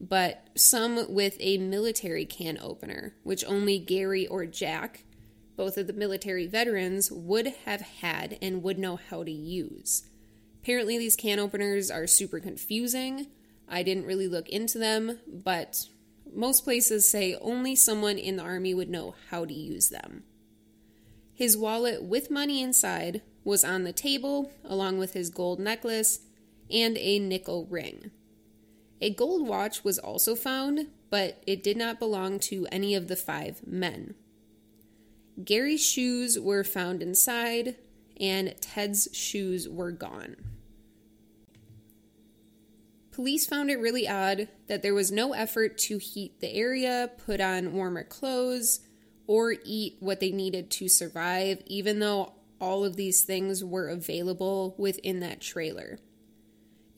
but 0.00 0.46
some 0.54 1.12
with 1.12 1.36
a 1.40 1.58
military 1.58 2.24
can 2.24 2.58
opener, 2.60 3.14
which 3.24 3.44
only 3.44 3.80
Gary 3.80 4.26
or 4.26 4.46
Jack, 4.46 5.04
both 5.56 5.76
of 5.76 5.88
the 5.88 5.92
military 5.92 6.46
veterans, 6.46 7.10
would 7.10 7.48
have 7.64 7.80
had 7.80 8.38
and 8.40 8.62
would 8.62 8.78
know 8.78 8.94
how 8.96 9.24
to 9.24 9.32
use. 9.32 10.04
Apparently, 10.62 10.96
these 10.96 11.16
can 11.16 11.40
openers 11.40 11.90
are 11.90 12.06
super 12.06 12.38
confusing. 12.38 13.26
I 13.68 13.82
didn't 13.82 14.06
really 14.06 14.28
look 14.28 14.48
into 14.48 14.78
them, 14.78 15.18
but 15.26 15.88
most 16.32 16.62
places 16.62 17.10
say 17.10 17.36
only 17.40 17.74
someone 17.74 18.18
in 18.18 18.36
the 18.36 18.42
army 18.44 18.74
would 18.74 18.90
know 18.90 19.16
how 19.30 19.44
to 19.44 19.54
use 19.54 19.88
them. 19.88 20.22
His 21.34 21.56
wallet 21.56 22.02
with 22.02 22.30
money 22.30 22.62
inside 22.62 23.22
was 23.48 23.64
on 23.64 23.84
the 23.84 23.94
table, 23.94 24.52
along 24.62 24.98
with 24.98 25.14
his 25.14 25.30
gold 25.30 25.58
necklace 25.58 26.20
and 26.70 26.98
a 26.98 27.18
nickel 27.18 27.64
ring. 27.70 28.10
A 29.00 29.08
gold 29.08 29.48
watch 29.48 29.82
was 29.82 29.98
also 29.98 30.34
found, 30.34 30.88
but 31.08 31.42
it 31.46 31.62
did 31.62 31.78
not 31.78 31.98
belong 31.98 32.38
to 32.40 32.66
any 32.70 32.94
of 32.94 33.08
the 33.08 33.16
five 33.16 33.66
men. 33.66 34.14
Gary's 35.42 35.82
shoes 35.82 36.38
were 36.38 36.62
found 36.62 37.02
inside, 37.02 37.76
and 38.20 38.54
Ted's 38.60 39.08
shoes 39.14 39.66
were 39.66 39.92
gone. 39.92 40.36
Police 43.12 43.46
found 43.46 43.70
it 43.70 43.80
really 43.80 44.06
odd 44.06 44.48
that 44.66 44.82
there 44.82 44.94
was 44.94 45.10
no 45.10 45.32
effort 45.32 45.78
to 45.78 45.96
heat 45.96 46.38
the 46.42 46.52
area, 46.52 47.12
put 47.24 47.40
on 47.40 47.72
warmer 47.72 48.04
clothes, 48.04 48.80
or 49.26 49.54
eat 49.64 49.96
what 50.00 50.20
they 50.20 50.32
needed 50.32 50.70
to 50.72 50.86
survive, 50.86 51.62
even 51.64 51.98
though 51.98 52.34
all 52.60 52.84
of 52.84 52.96
these 52.96 53.22
things 53.22 53.64
were 53.64 53.88
available 53.88 54.74
within 54.78 55.20
that 55.20 55.40
trailer. 55.40 55.98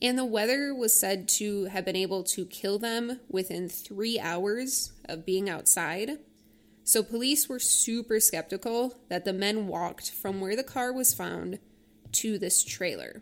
And 0.01 0.17
the 0.17 0.25
weather 0.25 0.73
was 0.73 0.99
said 0.99 1.27
to 1.29 1.65
have 1.65 1.85
been 1.85 1.95
able 1.95 2.23
to 2.23 2.45
kill 2.45 2.79
them 2.79 3.19
within 3.29 3.69
three 3.69 4.19
hours 4.19 4.93
of 5.05 5.25
being 5.25 5.49
outside. 5.49 6.17
So 6.83 7.03
police 7.03 7.47
were 7.47 7.59
super 7.59 8.19
skeptical 8.19 8.97
that 9.09 9.25
the 9.25 9.33
men 9.33 9.67
walked 9.67 10.09
from 10.09 10.41
where 10.41 10.55
the 10.55 10.63
car 10.63 10.91
was 10.91 11.13
found 11.13 11.59
to 12.13 12.39
this 12.39 12.63
trailer. 12.63 13.21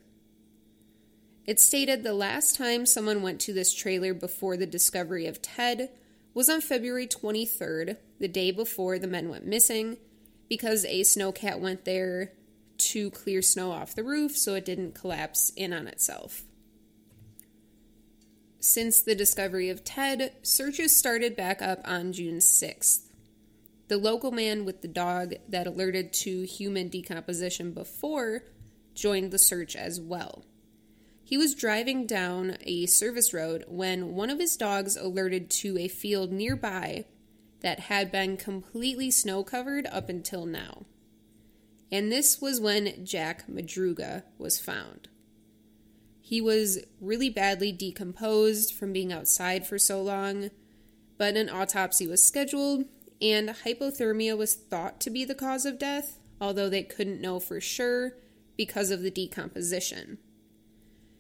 It 1.46 1.60
stated 1.60 2.04
the 2.04 2.14
last 2.14 2.56
time 2.56 2.86
someone 2.86 3.22
went 3.22 3.42
to 3.42 3.54
this 3.54 3.74
trailer 3.74 4.14
before 4.14 4.56
the 4.56 4.66
discovery 4.66 5.26
of 5.26 5.42
Ted 5.42 5.90
was 6.34 6.48
on 6.48 6.62
February 6.62 7.08
23rd, 7.08 7.98
the 8.20 8.28
day 8.28 8.52
before 8.52 9.00
the 9.00 9.08
men 9.08 9.30
went 9.30 9.46
missing, 9.46 9.98
because 10.50 10.84
a 10.86 11.02
snowcat 11.02 11.60
went 11.60 11.86
there 11.86 12.34
to 12.78 13.12
clear 13.12 13.42
snow 13.42 13.72
off 13.72 13.96
the 13.96 14.04
roof 14.04 14.36
so 14.36 14.56
it 14.56 14.66
didn't 14.66 14.96
collapse 14.96 15.52
in 15.56 15.72
on 15.72 15.88
itself. 15.88 16.44
Since 18.60 19.02
the 19.02 19.16
discovery 19.16 19.70
of 19.70 19.86
Ted, 19.86 20.34
searches 20.42 20.98
started 20.98 21.36
back 21.36 21.62
up 21.62 21.80
on 21.86 22.12
June 22.12 22.40
6th. 22.40 23.06
The 23.88 23.98
local 23.98 24.32
man 24.32 24.66
with 24.66 24.82
the 24.82 24.88
dog 24.88 25.36
that 25.48 25.66
alerted 25.66 26.12
to 26.14 26.44
human 26.44 26.90
decomposition 26.90 27.72
before 27.72 28.44
joined 28.94 29.32
the 29.32 29.40
search 29.40 29.76
as 29.76 30.02
well. 30.02 30.44
He 31.24 31.38
was 31.38 31.56
driving 31.56 32.06
down 32.06 32.58
a 32.62 32.86
service 32.88 33.34
road 33.34 33.64
when 33.68 34.16
one 34.16 34.30
of 34.30 34.40
his 34.40 34.58
dogs 34.58 34.98
alerted 34.98 35.50
to 35.52 35.78
a 35.78 35.88
field 35.88 36.32
nearby 36.32 37.06
that 37.62 37.82
had 37.82 38.12
been 38.12 38.38
completely 38.38 39.12
snow 39.12 39.44
covered 39.44 39.86
up 39.88 40.10
until 40.10 40.46
now. 40.46 40.86
And 41.92 42.12
this 42.12 42.40
was 42.40 42.62
when 42.62 43.04
Jack 43.06 43.48
Madruga 43.48 44.24
was 44.38 44.60
found. 44.60 45.10
He 46.22 46.40
was 46.40 46.80
really 47.02 47.30
badly 47.30 47.72
decomposed 47.72 48.74
from 48.74 48.94
being 48.94 49.12
outside 49.12 49.66
for 49.66 49.80
so 49.80 50.02
long, 50.02 50.52
but 51.18 51.36
an 51.36 51.50
autopsy 51.50 52.08
was 52.08 52.26
scheduled, 52.26 52.86
and 53.20 53.50
hypothermia 53.50 54.38
was 54.38 54.54
thought 54.54 55.02
to 55.02 55.10
be 55.10 55.26
the 55.26 55.36
cause 55.36 55.66
of 55.66 55.80
death, 55.80 56.20
although 56.40 56.70
they 56.70 56.84
couldn't 56.84 57.20
know 57.20 57.40
for 57.40 57.60
sure 57.60 58.14
because 58.56 58.92
of 58.92 59.02
the 59.02 59.10
decomposition. 59.10 60.20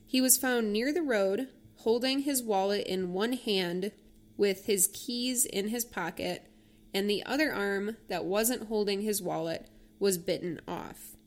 He 0.05 0.21
was 0.21 0.37
found 0.37 0.71
near 0.71 0.93
the 0.93 1.01
road, 1.01 1.47
holding 1.77 2.19
his 2.19 2.43
wallet 2.43 2.85
in 2.85 3.13
one 3.13 3.33
hand 3.33 3.91
with 4.39 4.65
his 4.67 4.87
keys 4.93 5.43
in 5.43 5.67
his 5.67 5.83
pocket, 5.83 6.49
and 6.93 7.09
the 7.09 7.23
other 7.25 7.53
arm 7.53 7.97
that 8.07 8.23
wasn't 8.23 8.69
holding 8.69 9.01
his 9.01 9.21
wallet 9.21 9.69
was 9.99 10.17
bitten 10.17 10.61
off. 10.65 11.17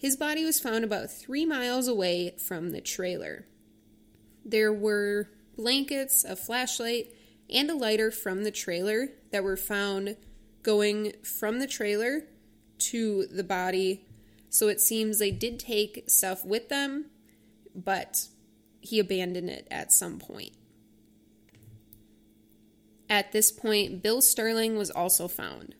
His 0.00 0.16
body 0.16 0.42
was 0.42 0.58
found 0.58 0.82
about 0.82 1.10
three 1.10 1.44
miles 1.44 1.86
away 1.86 2.34
from 2.38 2.70
the 2.70 2.80
trailer. 2.80 3.46
There 4.46 4.72
were 4.72 5.28
blankets, 5.56 6.24
a 6.24 6.34
flashlight, 6.34 7.12
and 7.50 7.70
a 7.70 7.74
lighter 7.76 8.10
from 8.10 8.44
the 8.44 8.50
trailer 8.50 9.10
that 9.30 9.44
were 9.44 9.58
found 9.58 10.16
going 10.62 11.12
from 11.22 11.58
the 11.58 11.66
trailer 11.66 12.22
to 12.78 13.26
the 13.26 13.44
body. 13.44 14.06
So 14.48 14.68
it 14.68 14.80
seems 14.80 15.18
they 15.18 15.30
did 15.30 15.58
take 15.58 16.04
stuff 16.08 16.46
with 16.46 16.70
them, 16.70 17.10
but 17.74 18.26
he 18.80 18.98
abandoned 18.98 19.50
it 19.50 19.68
at 19.70 19.92
some 19.92 20.18
point. 20.18 20.52
At 23.12 23.32
this 23.32 23.52
point, 23.52 24.02
Bill 24.02 24.22
Sterling 24.22 24.78
was 24.78 24.90
also 24.90 25.28
found. 25.28 25.74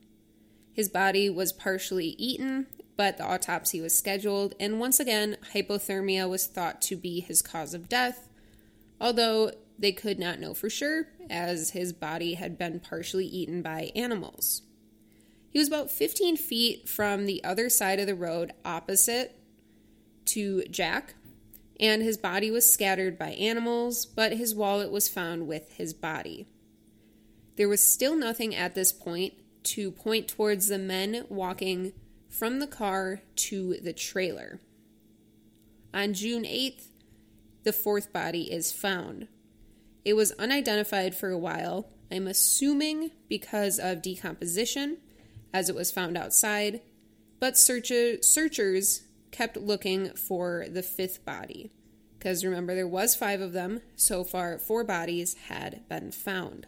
His 0.70 0.90
body 0.90 1.30
was 1.30 1.50
partially 1.50 2.08
eaten, 2.18 2.66
but 2.94 3.16
the 3.16 3.24
autopsy 3.24 3.80
was 3.80 3.96
scheduled, 3.96 4.54
and 4.60 4.78
once 4.78 5.00
again, 5.00 5.38
hypothermia 5.54 6.28
was 6.28 6.46
thought 6.46 6.82
to 6.82 6.96
be 6.96 7.20
his 7.20 7.40
cause 7.40 7.72
of 7.72 7.88
death, 7.88 8.28
although 9.00 9.50
they 9.78 9.92
could 9.92 10.18
not 10.18 10.40
know 10.40 10.52
for 10.52 10.68
sure, 10.68 11.08
as 11.30 11.70
his 11.70 11.94
body 11.94 12.34
had 12.34 12.58
been 12.58 12.80
partially 12.80 13.24
eaten 13.24 13.62
by 13.62 13.92
animals. 13.96 14.60
He 15.48 15.58
was 15.58 15.68
about 15.68 15.90
15 15.90 16.36
feet 16.36 16.86
from 16.86 17.24
the 17.24 17.42
other 17.42 17.70
side 17.70 17.98
of 17.98 18.06
the 18.06 18.14
road 18.14 18.52
opposite 18.62 19.40
to 20.26 20.64
Jack, 20.64 21.14
and 21.80 22.02
his 22.02 22.18
body 22.18 22.50
was 22.50 22.70
scattered 22.70 23.18
by 23.18 23.30
animals, 23.30 24.04
but 24.04 24.34
his 24.34 24.54
wallet 24.54 24.92
was 24.92 25.08
found 25.08 25.48
with 25.48 25.72
his 25.72 25.94
body. 25.94 26.46
There 27.56 27.68
was 27.68 27.82
still 27.82 28.16
nothing 28.16 28.54
at 28.54 28.74
this 28.74 28.92
point 28.92 29.34
to 29.64 29.90
point 29.90 30.28
towards 30.28 30.68
the 30.68 30.78
men 30.78 31.24
walking 31.28 31.92
from 32.28 32.58
the 32.58 32.66
car 32.66 33.20
to 33.36 33.76
the 33.82 33.92
trailer. 33.92 34.60
On 35.94 36.14
June 36.14 36.44
8th, 36.44 36.86
the 37.64 37.72
fourth 37.72 38.12
body 38.12 38.50
is 38.50 38.72
found. 38.72 39.28
It 40.04 40.14
was 40.14 40.32
unidentified 40.32 41.14
for 41.14 41.30
a 41.30 41.38
while, 41.38 41.88
I'm 42.10 42.26
assuming 42.26 43.12
because 43.28 43.78
of 43.78 44.02
decomposition, 44.02 44.98
as 45.52 45.68
it 45.68 45.74
was 45.74 45.90
found 45.90 46.16
outside, 46.16 46.80
but 47.38 47.58
searcher, 47.58 48.22
searchers 48.22 49.02
kept 49.30 49.56
looking 49.56 50.10
for 50.10 50.66
the 50.68 50.82
fifth 50.82 51.24
body. 51.24 51.70
Because 52.18 52.44
remember, 52.44 52.74
there 52.74 52.86
was 52.86 53.14
five 53.14 53.40
of 53.40 53.52
them. 53.52 53.80
So 53.96 54.22
far, 54.24 54.58
four 54.58 54.84
bodies 54.84 55.34
had 55.48 55.88
been 55.88 56.12
found. 56.12 56.66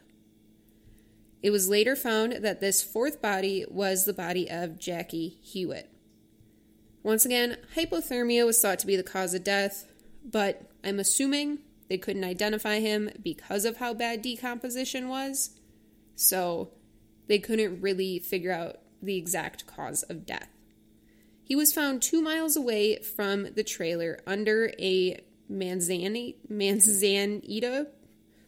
It 1.45 1.51
was 1.51 1.69
later 1.69 1.95
found 1.95 2.37
that 2.41 2.59
this 2.59 2.81
fourth 2.81 3.21
body 3.21 3.65
was 3.69 4.05
the 4.05 4.15
body 4.15 4.49
of 4.49 4.79
Jackie 4.79 5.37
Huett. 5.53 5.85
Once 7.03 7.23
again, 7.23 7.57
hypothermia 7.75 8.47
was 8.47 8.59
thought 8.59 8.79
to 8.79 8.87
be 8.87 8.95
the 8.95 9.03
cause 9.03 9.35
of 9.35 9.43
death, 9.43 9.85
but 10.23 10.63
I'm 10.83 10.99
assuming 10.99 11.59
they 11.87 11.99
couldn't 11.99 12.23
identify 12.23 12.79
him 12.79 13.11
because 13.21 13.63
of 13.63 13.77
how 13.77 13.93
bad 13.93 14.23
decomposition 14.23 15.07
was. 15.07 15.51
So 16.15 16.71
they 17.27 17.37
couldn't 17.37 17.79
really 17.79 18.17
figure 18.17 18.51
out 18.51 18.79
the 19.03 19.15
exact 19.15 19.67
cause 19.67 20.01
of 20.01 20.25
death. 20.25 20.49
He 21.43 21.55
was 21.55 21.71
found 21.71 22.01
two 22.01 22.23
miles 22.23 22.55
away 22.55 23.03
from 23.03 23.53
the 23.53 23.63
trailer 23.63 24.17
under 24.25 24.73
a 24.79 25.23
manzani- 25.47 26.37
manzanita 26.49 27.89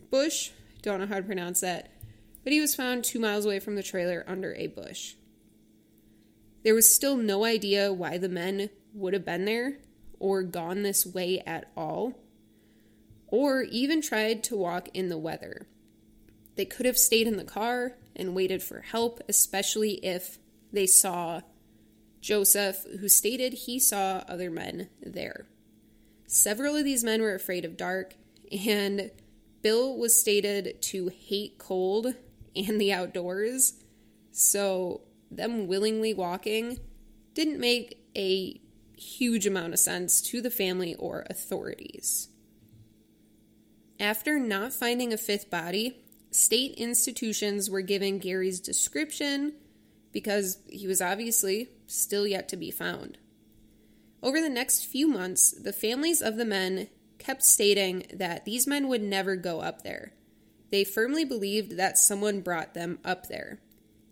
bush. 0.09 0.49
Don't 0.81 0.99
know 0.99 1.05
how 1.05 1.17
to 1.17 1.21
pronounce 1.21 1.59
that. 1.59 1.91
But 2.47 2.53
he 2.53 2.61
was 2.61 2.75
found 2.75 3.03
two 3.03 3.19
miles 3.19 3.45
away 3.45 3.59
from 3.59 3.75
the 3.75 3.83
trailer 3.83 4.23
under 4.25 4.53
a 4.53 4.67
bush. 4.67 5.15
There 6.63 6.73
was 6.73 6.95
still 6.95 7.17
no 7.17 7.43
idea 7.43 7.91
why 7.91 8.17
the 8.17 8.29
men 8.29 8.69
would 8.93 9.11
have 9.11 9.25
been 9.25 9.43
there 9.43 9.79
or 10.17 10.43
gone 10.43 10.81
this 10.81 11.05
way 11.05 11.41
at 11.45 11.69
all, 11.75 12.13
or 13.27 13.63
even 13.63 13.99
tried 14.01 14.45
to 14.45 14.55
walk 14.55 14.87
in 14.93 15.09
the 15.09 15.17
weather. 15.17 15.67
They 16.55 16.63
could 16.63 16.85
have 16.85 16.97
stayed 16.97 17.27
in 17.27 17.35
the 17.35 17.43
car 17.43 17.97
and 18.15 18.33
waited 18.33 18.63
for 18.63 18.79
help, 18.79 19.19
especially 19.27 19.95
if 19.95 20.39
they 20.71 20.87
saw 20.87 21.41
Joseph, 22.21 22.85
who 23.01 23.09
stated 23.09 23.51
he 23.55 23.77
saw 23.77 24.23
other 24.25 24.49
men 24.49 24.87
there. 25.01 25.49
Several 26.27 26.77
of 26.77 26.85
these 26.85 27.03
men 27.03 27.21
were 27.21 27.35
afraid 27.35 27.65
of 27.65 27.75
dark, 27.75 28.15
and 28.65 29.11
Bill 29.61 29.97
was 29.97 30.17
stated 30.17 30.81
to 30.83 31.09
hate 31.09 31.57
cold 31.57 32.15
and 32.57 32.79
the 32.79 32.93
outdoors, 32.93 33.73
so 34.31 35.01
them 35.29 35.67
willingly 35.67 36.13
walking 36.13 36.79
didn't 37.33 37.59
make 37.59 38.03
a 38.15 38.59
huge 38.97 39.45
amount 39.45 39.73
of 39.73 39.79
sense 39.79 40.21
to 40.21 40.41
the 40.41 40.49
family 40.49 40.95
or 40.95 41.25
authorities. 41.29 42.29
After 43.99 44.39
not 44.39 44.73
finding 44.73 45.13
a 45.13 45.17
fifth 45.17 45.49
body, 45.49 46.03
state 46.31 46.73
institutions 46.75 47.69
were 47.69 47.81
given 47.81 48.19
Gary's 48.19 48.59
description 48.59 49.53
because 50.11 50.59
he 50.67 50.87
was 50.87 51.01
obviously 51.01 51.69
still 51.87 52.27
yet 52.27 52.49
to 52.49 52.57
be 52.57 52.71
found. 52.71 53.17
Over 54.21 54.41
the 54.41 54.49
next 54.49 54.85
few 54.85 55.07
months, 55.07 55.51
the 55.51 55.73
families 55.73 56.21
of 56.21 56.37
the 56.37 56.45
men 56.45 56.89
kept 57.19 57.43
stating 57.43 58.05
that 58.13 58.45
these 58.45 58.67
men 58.67 58.87
would 58.87 59.01
never 59.01 59.35
go 59.35 59.61
up 59.61 59.83
there. 59.83 60.13
They 60.69 60.83
firmly 60.83 61.23
believed 61.23 61.77
that 61.77 61.97
someone 61.97 62.41
brought 62.41 62.73
them 62.73 62.99
up 63.05 63.27
there, 63.27 63.59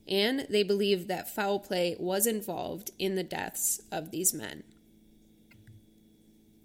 and 0.07 0.47
they 0.49 0.63
believed 0.63 1.07
that 1.07 1.33
foul 1.33 1.59
play 1.59 1.95
was 1.99 2.25
involved 2.25 2.91
in 2.97 3.15
the 3.15 3.23
deaths 3.23 3.81
of 3.91 4.11
these 4.11 4.33
men. 4.33 4.63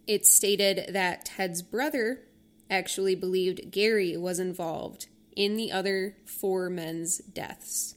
It 0.07 0.27
stated 0.27 0.93
that 0.93 1.25
Ted's 1.25 1.63
brother 1.63 2.23
actually 2.69 3.15
believed 3.15 3.71
Gary 3.71 4.17
was 4.17 4.39
involved 4.39 5.07
in 5.37 5.57
the 5.57 5.73
other 5.73 6.17
four 6.25 6.71
men's 6.71 7.19
deaths. 7.19 7.95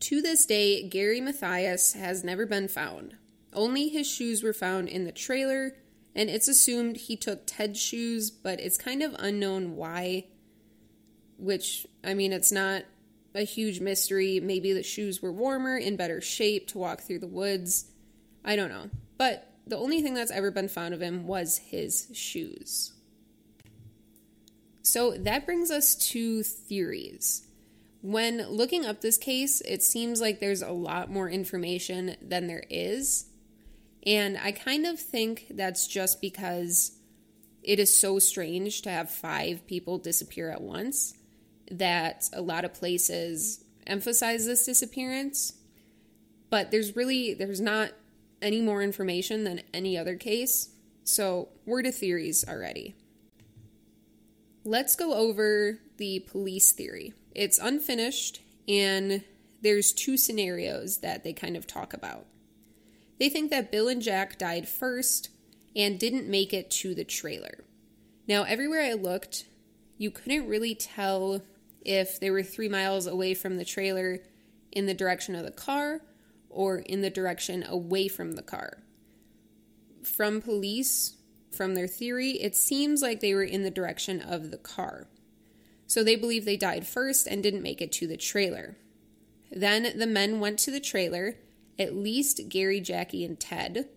To 0.00 0.20
this 0.20 0.44
day, 0.44 0.86
Gary 0.86 1.20
Mathias 1.20 1.94
has 1.94 2.22
never 2.22 2.44
been 2.44 2.68
found. 2.68 3.16
Only 3.52 3.88
his 3.88 4.06
shoes 4.06 4.42
were 4.42 4.52
found 4.52 4.88
in 4.88 5.04
the 5.04 5.12
trailer 5.12 5.76
and 6.14 6.30
it's 6.30 6.48
assumed 6.48 6.96
he 6.96 7.16
took 7.16 7.42
Ted's 7.46 7.80
shoes, 7.80 8.30
but 8.30 8.60
it's 8.60 8.76
kind 8.76 9.02
of 9.02 9.14
unknown 9.18 9.76
why. 9.76 10.26
Which, 11.36 11.86
I 12.04 12.14
mean, 12.14 12.32
it's 12.32 12.52
not 12.52 12.84
a 13.34 13.42
huge 13.42 13.80
mystery. 13.80 14.38
Maybe 14.40 14.72
the 14.72 14.82
shoes 14.82 15.20
were 15.20 15.32
warmer, 15.32 15.76
in 15.76 15.96
better 15.96 16.20
shape 16.20 16.68
to 16.68 16.78
walk 16.78 17.00
through 17.02 17.18
the 17.18 17.26
woods. 17.26 17.90
I 18.44 18.54
don't 18.54 18.70
know. 18.70 18.90
But 19.18 19.50
the 19.66 19.76
only 19.76 20.02
thing 20.02 20.14
that's 20.14 20.30
ever 20.30 20.50
been 20.50 20.68
found 20.68 20.94
of 20.94 21.00
him 21.00 21.26
was 21.26 21.58
his 21.58 22.08
shoes. 22.12 22.92
So 24.82 25.12
that 25.12 25.46
brings 25.46 25.70
us 25.70 25.96
to 26.10 26.42
theories. 26.42 27.46
When 28.02 28.46
looking 28.48 28.84
up 28.84 29.00
this 29.00 29.16
case, 29.16 29.62
it 29.62 29.82
seems 29.82 30.20
like 30.20 30.38
there's 30.38 30.62
a 30.62 30.70
lot 30.70 31.10
more 31.10 31.28
information 31.28 32.16
than 32.20 32.46
there 32.46 32.64
is. 32.68 33.26
And 34.06 34.38
I 34.38 34.52
kind 34.52 34.86
of 34.86 34.98
think 35.00 35.46
that's 35.50 35.86
just 35.86 36.20
because 36.20 36.92
it 37.62 37.78
is 37.78 37.96
so 37.96 38.18
strange 38.18 38.82
to 38.82 38.90
have 38.90 39.10
five 39.10 39.66
people 39.66 39.98
disappear 39.98 40.50
at 40.50 40.60
once 40.60 41.14
that 41.70 42.28
a 42.32 42.42
lot 42.42 42.64
of 42.64 42.74
places 42.74 43.64
emphasize 43.86 44.44
this 44.44 44.66
disappearance. 44.66 45.54
But 46.50 46.70
there's 46.70 46.94
really 46.94 47.32
there's 47.34 47.60
not 47.60 47.92
any 48.42 48.60
more 48.60 48.82
information 48.82 49.44
than 49.44 49.62
any 49.72 49.96
other 49.96 50.16
case. 50.16 50.70
So, 51.06 51.48
we're 51.66 51.82
to 51.82 51.92
theories 51.92 52.44
already. 52.48 52.94
Let's 54.64 54.96
go 54.96 55.14
over 55.14 55.78
the 55.98 56.20
police 56.20 56.72
theory. 56.72 57.12
It's 57.34 57.58
unfinished 57.58 58.40
and 58.66 59.22
there's 59.60 59.92
two 59.92 60.16
scenarios 60.16 60.98
that 60.98 61.24
they 61.24 61.32
kind 61.32 61.56
of 61.56 61.66
talk 61.66 61.92
about. 61.92 62.26
They 63.18 63.28
think 63.28 63.50
that 63.50 63.70
Bill 63.70 63.88
and 63.88 64.02
Jack 64.02 64.38
died 64.38 64.68
first 64.68 65.30
and 65.76 65.98
didn't 65.98 66.28
make 66.28 66.52
it 66.52 66.70
to 66.70 66.94
the 66.94 67.04
trailer. 67.04 67.64
Now, 68.26 68.44
everywhere 68.44 68.82
I 68.82 68.94
looked, 68.94 69.44
you 69.98 70.10
couldn't 70.10 70.48
really 70.48 70.74
tell 70.74 71.42
if 71.84 72.18
they 72.18 72.30
were 72.30 72.42
three 72.42 72.68
miles 72.68 73.06
away 73.06 73.34
from 73.34 73.56
the 73.56 73.64
trailer 73.64 74.20
in 74.72 74.86
the 74.86 74.94
direction 74.94 75.34
of 75.34 75.44
the 75.44 75.50
car 75.50 76.00
or 76.48 76.78
in 76.78 77.02
the 77.02 77.10
direction 77.10 77.64
away 77.68 78.08
from 78.08 78.32
the 78.32 78.42
car. 78.42 78.78
From 80.02 80.40
police, 80.40 81.16
from 81.50 81.74
their 81.74 81.86
theory, 81.86 82.32
it 82.32 82.56
seems 82.56 83.02
like 83.02 83.20
they 83.20 83.34
were 83.34 83.44
in 83.44 83.62
the 83.62 83.70
direction 83.70 84.20
of 84.20 84.50
the 84.50 84.58
car. 84.58 85.06
So 85.86 86.02
they 86.02 86.16
believe 86.16 86.44
they 86.44 86.56
died 86.56 86.86
first 86.86 87.26
and 87.26 87.42
didn't 87.42 87.62
make 87.62 87.80
it 87.80 87.92
to 87.92 88.06
the 88.06 88.16
trailer. 88.16 88.76
Then 89.50 89.98
the 89.98 90.06
men 90.06 90.40
went 90.40 90.58
to 90.60 90.70
the 90.70 90.80
trailer 90.80 91.36
at 91.78 91.94
least 91.94 92.48
Gary, 92.48 92.80
Jackie, 92.80 93.24
and 93.24 93.38
Ted. 93.38 93.88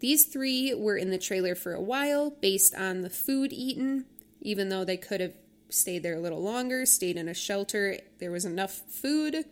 These 0.00 0.24
three 0.26 0.74
were 0.74 0.96
in 0.96 1.10
the 1.10 1.18
trailer 1.18 1.54
for 1.54 1.74
a 1.74 1.80
while 1.80 2.30
based 2.30 2.74
on 2.74 3.02
the 3.02 3.10
food 3.10 3.52
eaten, 3.52 4.06
even 4.40 4.68
though 4.68 4.84
they 4.84 4.96
could 4.96 5.20
have 5.20 5.34
stayed 5.68 6.02
there 6.02 6.16
a 6.16 6.20
little 6.20 6.42
longer, 6.42 6.84
stayed 6.84 7.16
in 7.16 7.28
a 7.28 7.34
shelter. 7.34 7.98
There 8.18 8.30
was 8.30 8.44
enough 8.44 8.82
food, 8.88 9.44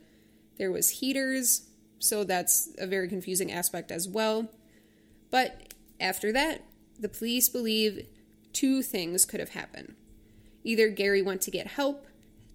there 0.58 0.72
was 0.72 0.90
heaters, 0.90 1.68
so 1.98 2.24
that's 2.24 2.70
a 2.78 2.86
very 2.86 3.08
confusing 3.08 3.52
aspect 3.52 3.90
as 3.90 4.08
well. 4.08 4.50
But 5.30 5.74
after 6.00 6.32
that, 6.32 6.64
the 6.98 7.08
police 7.08 7.48
believe 7.48 8.06
two 8.52 8.82
things 8.82 9.24
could 9.24 9.40
have 9.40 9.50
happened. 9.50 9.94
Either 10.64 10.88
Gary 10.88 11.22
went 11.22 11.40
to 11.42 11.50
get 11.50 11.68
help, 11.68 12.06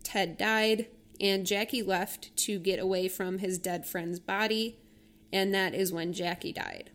Ted 0.04 0.38
died, 0.38 0.88
and 1.20 1.46
Jackie 1.46 1.84
left 1.84 2.36
to 2.38 2.60
get 2.60 2.80
away 2.80 3.08
from 3.08 3.40
his 3.40 3.58
dead 3.58 3.86
friend's 3.86 4.20
body, 4.20 4.80
and 5.32 5.54
that 5.54 5.74
is 5.74 5.92
when 5.92 6.14
Jackie 6.14 6.54
died. 6.54 6.92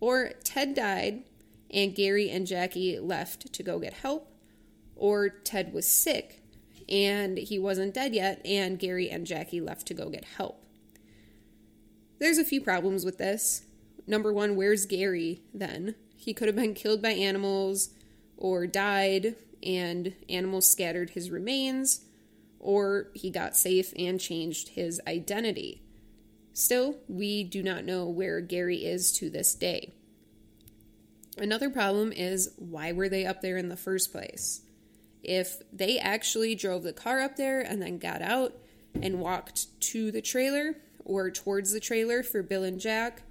Or 0.00 0.32
Ted 0.44 0.74
died, 0.74 1.24
and 1.70 1.94
Gary 1.94 2.30
and 2.30 2.46
Jackie 2.46 2.98
left 2.98 3.52
to 3.52 3.62
go 3.62 3.78
get 3.78 3.94
help, 3.94 4.32
or 4.96 5.28
Ted 5.28 5.72
was 5.72 5.88
sick 5.88 6.42
and 6.88 7.38
he 7.38 7.58
wasn't 7.58 7.94
dead 7.94 8.14
yet, 8.14 8.40
and 8.44 8.78
Gary 8.78 9.08
and 9.08 9.26
Jackie 9.26 9.60
left 9.60 9.86
to 9.86 9.94
go 9.94 10.08
get 10.08 10.24
help. 10.36 10.62
There's 12.18 12.38
a 12.38 12.44
few 12.44 12.60
problems 12.60 13.04
with 13.04 13.18
this. 13.18 13.62
Number 14.06 14.32
one, 14.32 14.56
where's 14.56 14.86
Gary 14.86 15.42
then? 15.54 15.94
He 16.16 16.34
could 16.34 16.48
have 16.48 16.56
been 16.56 16.74
killed 16.74 17.02
by 17.02 17.10
animals 17.10 17.90
or 18.36 18.66
died, 18.66 19.36
and 19.62 20.14
animals 20.28 20.70
scattered 20.70 21.10
his 21.10 21.30
remains 21.30 22.04
or 22.62 23.08
he 23.12 23.28
got 23.28 23.56
safe 23.56 23.92
and 23.98 24.18
changed 24.18 24.70
his 24.70 25.00
identity. 25.06 25.82
Still, 26.54 26.96
we 27.08 27.44
do 27.44 27.62
not 27.62 27.84
know 27.84 28.06
where 28.06 28.40
Gary 28.40 28.84
is 28.84 29.12
to 29.12 29.28
this 29.28 29.54
day. 29.54 29.92
Another 31.36 31.68
problem 31.68 32.12
is 32.12 32.52
why 32.56 32.92
were 32.92 33.08
they 33.08 33.26
up 33.26 33.40
there 33.40 33.56
in 33.56 33.68
the 33.68 33.76
first 33.76 34.12
place? 34.12 34.62
If 35.22 35.62
they 35.72 35.98
actually 35.98 36.54
drove 36.54 36.82
the 36.82 36.92
car 36.92 37.20
up 37.20 37.36
there 37.36 37.60
and 37.60 37.82
then 37.82 37.98
got 37.98 38.22
out 38.22 38.54
and 39.00 39.20
walked 39.20 39.80
to 39.80 40.10
the 40.12 40.22
trailer 40.22 40.76
or 41.04 41.30
towards 41.30 41.72
the 41.72 41.80
trailer 41.80 42.22
for 42.22 42.42
Bill 42.42 42.64
and 42.64 42.78
Jack, 42.78 43.22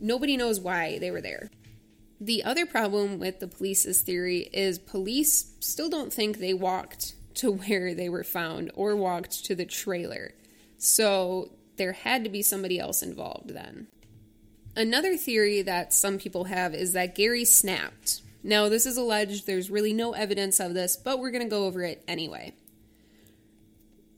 nobody 0.00 0.36
knows 0.36 0.60
why 0.60 0.98
they 0.98 1.10
were 1.10 1.20
there. 1.20 1.50
The 2.20 2.44
other 2.44 2.66
problem 2.66 3.18
with 3.18 3.38
the 3.40 3.48
police's 3.48 4.00
theory 4.00 4.50
is 4.52 4.78
police 4.78 5.54
still 5.60 5.88
don't 5.88 6.12
think 6.12 6.38
they 6.38 6.52
walked 6.52 7.14
to 7.38 7.50
where 7.68 7.94
they 7.94 8.08
were 8.08 8.24
found 8.24 8.70
or 8.74 8.94
walked 8.94 9.44
to 9.46 9.54
the 9.54 9.66
trailer. 9.66 10.32
So 10.76 11.50
there 11.76 11.92
had 11.92 12.24
to 12.24 12.30
be 12.30 12.42
somebody 12.42 12.78
else 12.78 13.02
involved 13.02 13.50
then. 13.50 13.88
Another 14.76 15.16
theory 15.16 15.62
that 15.62 15.92
some 15.92 16.18
people 16.18 16.44
have 16.44 16.74
is 16.74 16.92
that 16.92 17.16
Gary 17.16 17.44
snapped. 17.44 18.22
Now, 18.44 18.68
this 18.68 18.86
is 18.86 18.96
alleged, 18.96 19.46
there's 19.46 19.70
really 19.70 19.92
no 19.92 20.12
evidence 20.12 20.60
of 20.60 20.74
this, 20.74 20.96
but 20.96 21.18
we're 21.18 21.32
going 21.32 21.42
to 21.42 21.50
go 21.50 21.64
over 21.64 21.82
it 21.82 22.04
anyway. 22.06 22.54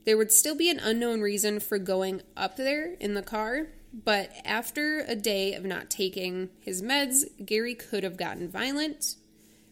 There 0.05 0.17
would 0.17 0.31
still 0.31 0.55
be 0.55 0.69
an 0.69 0.79
unknown 0.79 1.21
reason 1.21 1.59
for 1.59 1.77
going 1.79 2.21
up 2.37 2.57
there 2.57 2.93
in 2.99 3.15
the 3.15 3.21
car, 3.21 3.67
but 3.93 4.31
after 4.45 4.99
a 4.99 5.15
day 5.15 5.53
of 5.53 5.65
not 5.65 5.89
taking 5.89 6.49
his 6.59 6.81
meds, 6.81 7.23
Gary 7.43 7.75
could 7.75 8.03
have 8.03 8.17
gotten 8.17 8.47
violent. 8.47 9.15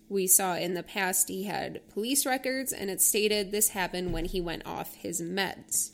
We 0.10 0.26
saw 0.26 0.56
in 0.56 0.74
the 0.74 0.84
past 0.84 1.30
he 1.30 1.44
had 1.44 1.88
police 1.90 2.26
records, 2.26 2.74
and 2.74 2.90
it 2.90 3.00
stated 3.00 3.52
this 3.52 3.70
happened 3.70 4.12
when 4.12 4.26
he 4.26 4.42
went 4.42 4.66
off 4.66 4.96
his 4.96 5.22
meds. 5.22 5.92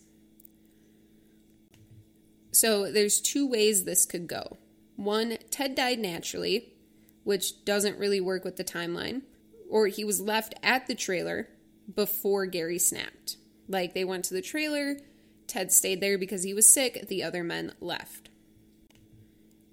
So 2.52 2.90
there's 2.90 3.20
two 3.20 3.46
ways 3.46 3.84
this 3.84 4.06
could 4.06 4.28
go. 4.28 4.58
One, 4.96 5.38
Ted 5.52 5.76
died 5.76 6.00
naturally, 6.00 6.74
which 7.26 7.66
doesn't 7.66 8.00
really 8.00 8.22
work 8.22 8.46
with 8.46 8.56
the 8.56 8.64
timeline, 8.64 9.24
or 9.70 9.88
he 9.88 10.06
was 10.06 10.22
left 10.22 10.56
at 10.64 10.88
the 10.88 10.96
trailer 10.96 11.50
before 11.94 12.46
Gary 12.46 12.80
snapped. 12.80 13.36
Like 13.68 13.94
they 13.94 14.06
went 14.06 14.24
to 14.26 14.34
the 14.34 14.42
trailer, 14.42 14.98
Ted 15.48 15.74
stayed 15.74 16.00
there 16.00 16.18
because 16.18 16.44
he 16.44 16.54
was 16.54 16.72
sick, 16.72 17.08
the 17.10 17.24
other 17.24 17.44
men 17.44 17.74
left. 17.82 18.30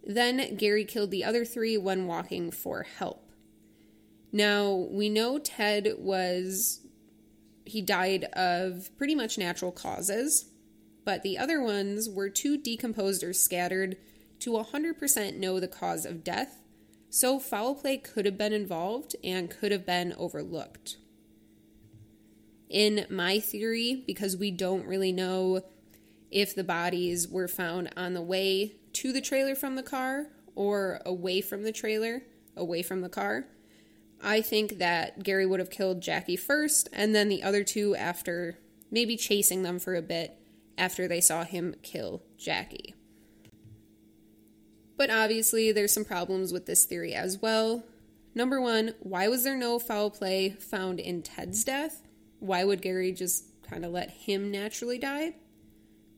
Then 0.05 0.57
Gary 0.57 0.84
killed 0.84 1.12
the 1.12 1.22
other 1.22 1.45
three 1.45 1.78
when 1.78 2.09
walking 2.09 2.51
for 2.51 2.82
help. 2.82 3.22
Now, 4.33 4.89
we 4.91 5.09
know 5.09 5.39
Ted 5.39 5.95
was. 5.99 6.80
He 7.64 7.80
died 7.80 8.24
of 8.33 8.91
pretty 8.99 9.14
much 9.14 9.39
natural 9.39 9.70
causes 9.70 10.53
but 11.05 11.22
the 11.22 11.39
other 11.39 11.61
ones 11.61 12.09
were 12.09 12.28
too 12.28 12.57
decomposed 12.57 13.22
or 13.22 13.33
scattered 13.33 13.97
to 14.41 14.53
100% 14.53 15.37
know 15.37 15.61
the 15.61 15.68
cause 15.68 16.05
of 16.05 16.24
death, 16.24 16.59
so 17.11 17.39
foul 17.39 17.74
play 17.74 17.97
could 17.97 18.24
have 18.24 18.39
been 18.39 18.53
involved 18.53 19.14
and 19.22 19.51
could 19.51 19.72
have 19.72 19.87
been 19.87 20.14
overlooked. 20.16 20.97
In 22.68 23.07
my 23.11 23.39
theory, 23.39 24.03
because 24.07 24.37
we 24.37 24.51
don't 24.51 24.87
really 24.87 25.12
know 25.12 25.62
if 26.30 26.55
the 26.55 26.64
bodies 26.64 27.28
were 27.28 27.49
found 27.49 27.91
on 27.97 28.14
the 28.14 28.22
way 28.22 28.76
to 28.95 29.12
the 29.12 29.20
trailer 29.20 29.55
from 29.55 29.76
the 29.76 29.83
car 29.83 30.28
or 30.55 31.01
away 31.05 31.41
from 31.43 31.62
the 31.64 31.72
trailer, 31.72 32.22
away 32.57 32.83
from 32.83 33.03
the 33.03 33.09
car, 33.09 33.47
I 34.23 34.41
think 34.41 34.79
that 34.79 35.23
Gary 35.23 35.47
would 35.47 35.61
have 35.61 35.70
killed 35.70 36.01
Jackie 36.01 36.37
first 36.37 36.89
and 36.93 37.14
then 37.14 37.29
the 37.29 37.43
other 37.43 37.64
two 37.64 37.97
after 37.97 38.59
maybe 38.91 39.16
chasing 39.16 39.62
them 39.62 39.79
for 39.79 39.95
a 39.95 40.03
bit 40.03 40.39
after 40.79 41.09
they 41.09 41.20
saw 41.20 41.45
him 41.45 41.75
kill 41.83 42.23
Jackie. 42.39 42.95
But 44.97 45.11
obviously, 45.11 45.73
there's 45.73 45.93
some 45.93 46.05
problems 46.05 46.53
with 46.53 46.66
this 46.66 46.85
theory 46.85 47.14
as 47.14 47.41
well. 47.43 47.83
Number 48.35 48.61
one, 48.61 48.95
why 49.01 49.29
was 49.29 49.43
there 49.43 49.57
no 49.57 49.79
foul 49.79 50.11
play 50.11 50.51
found 50.51 51.01
in 51.01 51.23
Ted's 51.23 51.64
death? 51.64 52.03
Why 52.39 52.64
would 52.64 52.83
Gary 52.83 53.12
just 53.12 53.45
kind 53.68 53.85
of 53.85 53.93
let 53.93 54.11
him 54.11 54.51
naturally 54.51 54.99
die? 54.99 55.35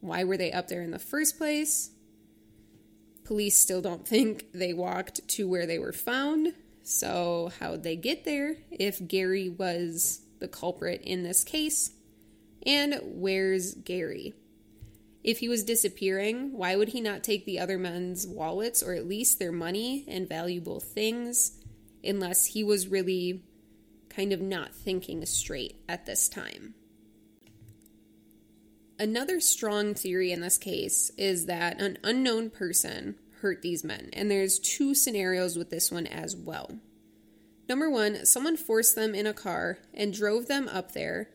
Why 0.00 0.24
were 0.24 0.36
they 0.36 0.52
up 0.52 0.68
there 0.68 0.82
in 0.82 0.90
the 0.90 0.98
first 0.98 1.38
place? 1.38 1.90
Police 3.24 3.58
still 3.58 3.80
don't 3.80 4.06
think 4.08 4.52
they 4.52 4.74
walked 4.74 5.26
to 5.28 5.48
where 5.48 5.66
they 5.66 5.78
were 5.78 5.92
found. 5.92 6.52
So, 6.84 7.50
how'd 7.60 7.82
they 7.82 7.96
get 7.96 8.26
there 8.26 8.58
if 8.70 9.08
Gary 9.08 9.48
was 9.48 10.20
the 10.38 10.48
culprit 10.48 11.00
in 11.00 11.22
this 11.22 11.42
case? 11.42 11.90
And 12.66 13.00
where's 13.02 13.74
Gary? 13.74 14.34
If 15.22 15.38
he 15.38 15.48
was 15.48 15.64
disappearing, 15.64 16.52
why 16.52 16.76
would 16.76 16.90
he 16.90 17.00
not 17.00 17.24
take 17.24 17.46
the 17.46 17.58
other 17.58 17.78
men's 17.78 18.26
wallets 18.26 18.82
or 18.82 18.92
at 18.92 19.08
least 19.08 19.38
their 19.38 19.50
money 19.50 20.04
and 20.06 20.28
valuable 20.28 20.78
things 20.78 21.58
unless 22.04 22.44
he 22.44 22.62
was 22.62 22.88
really 22.88 23.42
kind 24.10 24.34
of 24.34 24.42
not 24.42 24.74
thinking 24.74 25.24
straight 25.24 25.80
at 25.88 26.04
this 26.04 26.28
time? 26.28 26.74
Another 28.98 29.40
strong 29.40 29.94
theory 29.94 30.30
in 30.30 30.42
this 30.42 30.58
case 30.58 31.10
is 31.16 31.46
that 31.46 31.80
an 31.80 31.96
unknown 32.04 32.50
person 32.50 33.16
hurt 33.44 33.62
these 33.62 33.84
men, 33.84 34.08
and 34.14 34.30
there's 34.30 34.58
two 34.58 34.94
scenarios 34.94 35.56
with 35.56 35.70
this 35.70 35.92
one 35.92 36.06
as 36.06 36.34
well. 36.34 36.78
Number 37.68 37.88
one, 37.88 38.26
someone 38.26 38.56
forced 38.56 38.96
them 38.96 39.14
in 39.14 39.26
a 39.26 39.32
car 39.32 39.78
and 39.92 40.12
drove 40.12 40.48
them 40.48 40.68
up 40.68 40.92
there, 40.92 41.30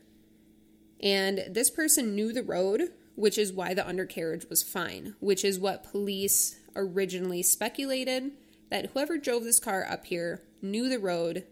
and 1.00 1.44
this 1.48 1.70
person 1.70 2.14
knew 2.14 2.32
the 2.32 2.42
road 2.42 2.90
which 3.20 3.36
is 3.36 3.52
why 3.52 3.74
the 3.74 3.86
undercarriage 3.86 4.46
was 4.48 4.62
fine, 4.62 5.14
which 5.20 5.44
is 5.44 5.58
what 5.58 5.84
police 5.84 6.58
originally 6.74 7.42
speculated 7.42 8.32
that 8.70 8.86
whoever 8.86 9.18
drove 9.18 9.44
this 9.44 9.60
car 9.60 9.84
up 9.88 10.06
here 10.06 10.42
knew 10.62 10.88
the 10.88 10.98
road 10.98 11.44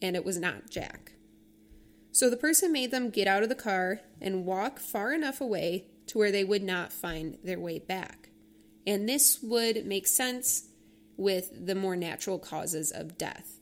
and 0.00 0.14
it 0.14 0.24
was 0.24 0.38
not 0.38 0.70
Jack. 0.70 1.12
So 2.12 2.30
the 2.30 2.36
person 2.36 2.72
made 2.72 2.92
them 2.92 3.10
get 3.10 3.26
out 3.26 3.42
of 3.42 3.48
the 3.48 3.56
car 3.56 4.00
and 4.20 4.44
walk 4.44 4.78
far 4.78 5.12
enough 5.12 5.40
away 5.40 5.86
to 6.06 6.18
where 6.18 6.30
they 6.30 6.44
would 6.44 6.62
not 6.62 6.92
find 6.92 7.38
their 7.42 7.58
way 7.58 7.80
back. 7.80 8.25
And 8.86 9.08
this 9.08 9.40
would 9.42 9.84
make 9.84 10.06
sense 10.06 10.68
with 11.16 11.66
the 11.66 11.74
more 11.74 11.96
natural 11.96 12.38
causes 12.38 12.92
of 12.92 13.18
death. 13.18 13.58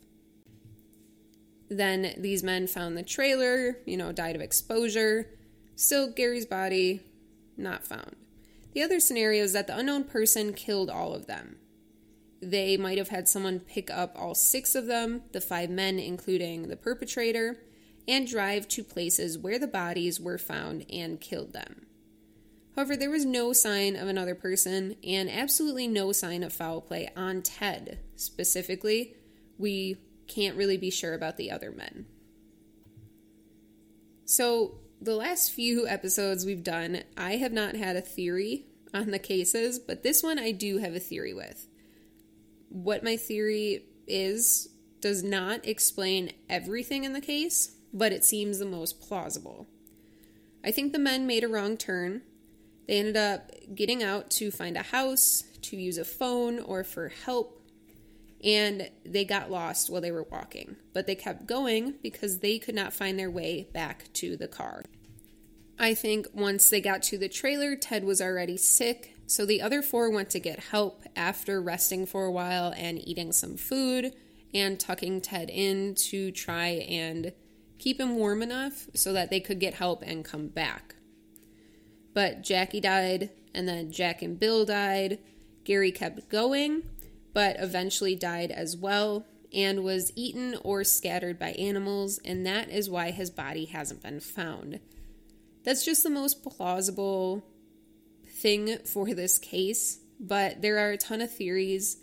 Then 1.69 2.15
these 2.19 2.43
men 2.43 2.67
found 2.67 2.97
the 2.97 3.03
trailer, 3.03 3.79
you 3.87 3.97
know, 3.97 4.13
died 4.13 4.37
of 4.37 4.43
exposure. 4.43 5.31
Still, 5.77 6.11
Gary's 6.13 6.47
body 6.47 7.01
not 7.57 7.87
found. 7.87 8.17
The 8.75 8.83
other 8.83 9.01
scenario 9.01 9.45
is 9.45 9.53
that 9.53 9.67
the 9.67 9.77
unknown 9.77 10.05
person 10.05 10.53
killed 10.53 10.91
all 10.91 11.15
of 11.15 11.27
them. 11.27 11.57
They 12.43 12.77
might 12.77 12.99
have 12.99 13.09
had 13.09 13.29
someone 13.29 13.61
pick 13.61 13.91
up 13.91 14.13
all 14.17 14.35
six 14.35 14.75
of 14.75 14.87
them, 14.87 15.23
the 15.33 15.41
five 15.41 15.71
men, 15.71 15.99
including 15.99 16.69
the 16.69 16.77
perpetrator, 16.77 17.59
and 18.07 18.27
drive 18.27 18.69
to 18.69 18.85
places 18.85 19.39
where 19.39 19.59
the 19.59 19.67
bodies 19.67 20.21
were 20.21 20.37
found 20.37 20.85
and 20.93 21.21
killed 21.21 21.55
them. 21.55 21.87
However, 22.75 22.97
there 22.97 23.11
was 23.11 23.25
no 23.25 23.53
sign 23.53 23.95
of 23.95 24.09
another 24.09 24.35
person 24.35 24.97
and 25.05 25.31
absolutely 25.31 25.87
no 25.87 26.13
sign 26.13 26.43
of 26.43 26.53
foul 26.53 26.81
play 26.81 27.09
on 27.17 27.43
Ted. 27.43 28.01
Specifically, 28.17 29.15
we 29.59 29.99
can't 30.27 30.57
really 30.57 30.77
be 30.77 30.91
sure 30.91 31.15
about 31.15 31.37
the 31.37 31.51
other 31.51 31.71
men. 31.71 32.07
So, 34.25 34.81
the 35.01 35.15
last 35.15 35.53
few 35.53 35.87
episodes 35.87 36.47
we've 36.47 36.65
done, 36.65 37.03
I 37.17 37.37
have 37.37 37.53
not 37.53 37.77
had 37.77 37.95
a 37.95 38.01
theory 38.01 38.67
on 38.95 39.11
the 39.11 39.19
cases, 39.19 39.79
but 39.79 40.03
this 40.03 40.23
one 40.23 40.39
I 40.39 40.51
do 40.51 40.79
have 40.79 40.95
a 40.95 41.01
theory 41.01 41.35
with. 41.35 41.69
What 42.71 43.05
my 43.05 43.17
theory 43.17 43.85
is 44.07 44.69
does 45.01 45.23
not 45.23 45.67
explain 45.67 46.33
everything 46.49 47.05
in 47.05 47.13
the 47.13 47.21
case, 47.21 47.77
but 47.93 48.13
it 48.13 48.25
seems 48.25 48.59
the 48.59 48.65
most 48.65 49.01
plausible. 49.01 49.67
I 50.65 50.71
think 50.71 50.93
the 50.93 50.99
men 50.99 51.27
made 51.27 51.45
a 51.45 51.49
wrong 51.49 51.77
turn. 51.77 52.23
They 52.87 52.99
ended 52.99 53.17
up 53.17 53.51
getting 53.75 54.03
out 54.03 54.31
to 54.33 54.51
find 54.51 54.77
a 54.77 54.83
house, 54.83 55.45
to 55.63 55.77
use 55.77 55.99
a 55.99 56.05
phone, 56.05 56.59
or 56.59 56.85
for 56.85 57.09
help, 57.09 57.61
and 58.43 58.91
they 59.07 59.25
got 59.25 59.51
lost 59.51 59.89
while 59.89 60.03
they 60.03 60.13
were 60.13 60.27
walking. 60.31 60.77
But 60.93 61.07
they 61.07 61.15
kept 61.15 61.47
going 61.47 61.95
because 62.03 62.41
they 62.41 62.59
could 62.59 62.75
not 62.75 62.93
find 62.93 63.19
their 63.19 63.31
way 63.31 63.69
back 63.73 64.13
to 64.15 64.37
the 64.37 64.49
car. 64.49 64.85
I 65.79 65.95
think 65.95 66.27
once 66.33 66.71
they 66.71 66.81
got 66.81 67.03
to 67.05 67.19
the 67.19 67.29
trailer, 67.29 67.75
Ted 67.75 68.05
was 68.05 68.21
already 68.21 68.57
sick, 68.57 69.17
so 69.27 69.45
the 69.45 69.63
other 69.63 69.83
four 69.83 70.11
went 70.11 70.31
to 70.31 70.39
get 70.39 70.59
help 70.61 71.03
after 71.17 71.61
resting 71.61 72.07
for 72.07 72.27
a 72.27 72.33
while 72.33 72.73
and 72.77 72.99
eating 73.09 73.33
some 73.33 73.57
food 73.57 74.15
and 74.53 74.79
tucking 74.79 75.21
Ted 75.21 75.51
in 75.51 75.95
to 75.97 76.31
try 76.31 76.69
and 76.69 77.33
keep 77.79 77.99
him 77.99 78.15
warm 78.15 78.41
enough 78.41 78.89
so 78.95 79.13
that 79.13 79.31
they 79.31 79.41
could 79.41 79.59
get 79.59 79.75
help 79.75 80.03
and 80.07 80.25
come 80.25 80.47
back. 80.47 80.95
But 82.15 82.43
Jackie 82.43 82.81
died, 82.81 83.31
and 83.55 83.69
then 83.69 83.91
Jack 83.91 84.23
and 84.23 84.39
Bill 84.39 84.65
died. 84.65 85.19
Gary 85.65 85.93
kept 85.93 86.29
going, 86.29 86.85
but 87.33 87.57
eventually 87.59 88.15
died 88.15 88.51
as 88.51 88.77
well 88.77 89.27
and 89.55 89.85
was 89.85 90.13
eaten 90.17 90.57
or 90.65 90.83
scattered 90.83 91.39
by 91.39 91.53
animals, 91.53 92.19
and 92.25 92.45
that 92.45 92.69
is 92.71 92.91
why 92.91 93.13
his 93.13 93.31
body 93.31 93.67
hasn't 93.67 94.03
been 94.03 94.21
found. 94.21 94.81
That's 95.63 95.85
just 95.85 96.03
the 96.03 96.11
most 96.11 96.43
plausible 96.43 97.47
thing 98.27 98.79
for 98.79 99.15
this 99.15 99.39
case, 99.39 100.01
but 100.19 100.61
there 100.61 100.79
are 100.79 100.91
a 100.91 100.99
ton 100.99 101.21
of 101.21 101.33
theories, 101.33 101.99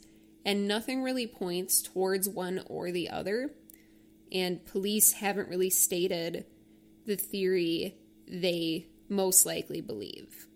and 0.46 0.68
nothing 0.68 1.04
really 1.04 1.28
points 1.28 1.82
towards 1.82 2.30
one 2.30 2.64
or 2.68 2.92
the 2.92 3.10
other. 3.10 3.52
And 4.32 4.66
police 4.66 5.14
haven't 5.14 5.50
really 5.50 5.70
stated 5.70 6.46
the 7.06 7.18
theory 7.18 7.98
they 8.28 8.88
most 9.12 9.46
likely 9.46 9.82
believe. 9.82 10.48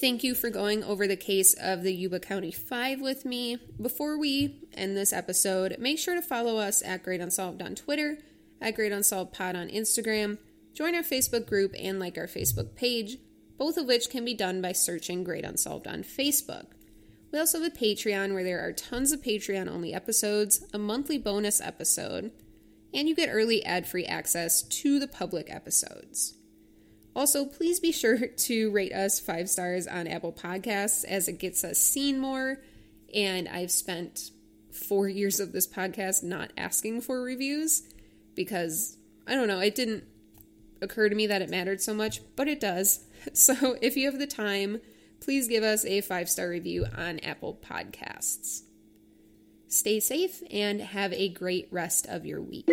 Thank 0.00 0.24
you 0.24 0.34
for 0.34 0.50
going 0.50 0.82
over 0.82 1.06
the 1.06 1.14
case 1.14 1.54
of 1.54 1.84
the 1.84 1.94
Yuba 1.94 2.18
County 2.18 2.50
5 2.50 3.00
with 3.00 3.24
me. 3.24 3.58
Before 3.80 4.18
we 4.18 4.68
end 4.74 4.96
this 4.96 5.12
episode, 5.12 5.76
make 5.78 5.96
sure 5.96 6.16
to 6.16 6.22
follow 6.22 6.56
us 6.56 6.82
at 6.82 7.04
Great 7.04 7.20
Unsolved 7.20 7.62
on 7.62 7.76
Twitter, 7.76 8.18
at 8.60 8.74
Great 8.74 8.90
Unsolved 8.90 9.32
Pod 9.32 9.54
on 9.54 9.68
Instagram, 9.68 10.38
join 10.74 10.96
our 10.96 11.02
Facebook 11.02 11.46
group, 11.46 11.72
and 11.78 12.00
like 12.00 12.18
our 12.18 12.26
Facebook 12.26 12.74
page, 12.74 13.18
both 13.56 13.76
of 13.76 13.86
which 13.86 14.10
can 14.10 14.24
be 14.24 14.34
done 14.34 14.60
by 14.60 14.72
searching 14.72 15.22
Great 15.22 15.44
Unsolved 15.44 15.86
on 15.86 16.02
Facebook. 16.02 16.66
We 17.32 17.38
also 17.38 17.62
have 17.62 17.72
a 17.72 17.76
Patreon 17.76 18.34
where 18.34 18.44
there 18.44 18.60
are 18.60 18.72
tons 18.72 19.10
of 19.10 19.22
Patreon 19.22 19.66
only 19.66 19.94
episodes, 19.94 20.66
a 20.74 20.78
monthly 20.78 21.16
bonus 21.16 21.62
episode, 21.62 22.30
and 22.92 23.08
you 23.08 23.14
get 23.14 23.30
early 23.30 23.64
ad 23.64 23.86
free 23.86 24.04
access 24.04 24.62
to 24.62 24.98
the 24.98 25.08
public 25.08 25.50
episodes. 25.50 26.34
Also, 27.16 27.46
please 27.46 27.80
be 27.80 27.90
sure 27.90 28.26
to 28.36 28.70
rate 28.70 28.92
us 28.92 29.18
five 29.18 29.48
stars 29.48 29.86
on 29.86 30.06
Apple 30.06 30.32
Podcasts 30.32 31.06
as 31.06 31.26
it 31.26 31.38
gets 31.38 31.64
us 31.64 31.78
seen 31.78 32.18
more. 32.18 32.58
And 33.14 33.48
I've 33.48 33.70
spent 33.70 34.30
four 34.70 35.08
years 35.08 35.40
of 35.40 35.52
this 35.52 35.66
podcast 35.66 36.22
not 36.22 36.52
asking 36.58 37.00
for 37.00 37.22
reviews 37.22 37.82
because 38.34 38.98
I 39.26 39.34
don't 39.34 39.48
know, 39.48 39.60
it 39.60 39.74
didn't 39.74 40.04
occur 40.82 41.08
to 41.08 41.14
me 41.14 41.26
that 41.28 41.40
it 41.42 41.48
mattered 41.48 41.80
so 41.80 41.94
much, 41.94 42.20
but 42.36 42.46
it 42.46 42.60
does. 42.60 43.00
So 43.34 43.76
if 43.80 43.96
you 43.96 44.10
have 44.10 44.18
the 44.18 44.26
time, 44.26 44.80
please 45.22 45.46
give 45.46 45.62
us 45.62 45.84
a 45.84 46.00
five 46.00 46.28
star 46.28 46.48
review 46.48 46.84
on 46.96 47.20
Apple 47.20 47.58
Podcasts. 47.64 48.62
Stay 49.68 50.00
safe 50.00 50.42
and 50.50 50.80
have 50.80 51.12
a 51.12 51.28
great 51.30 51.68
rest 51.70 52.06
of 52.08 52.26
your 52.26 52.42
week. 52.42 52.68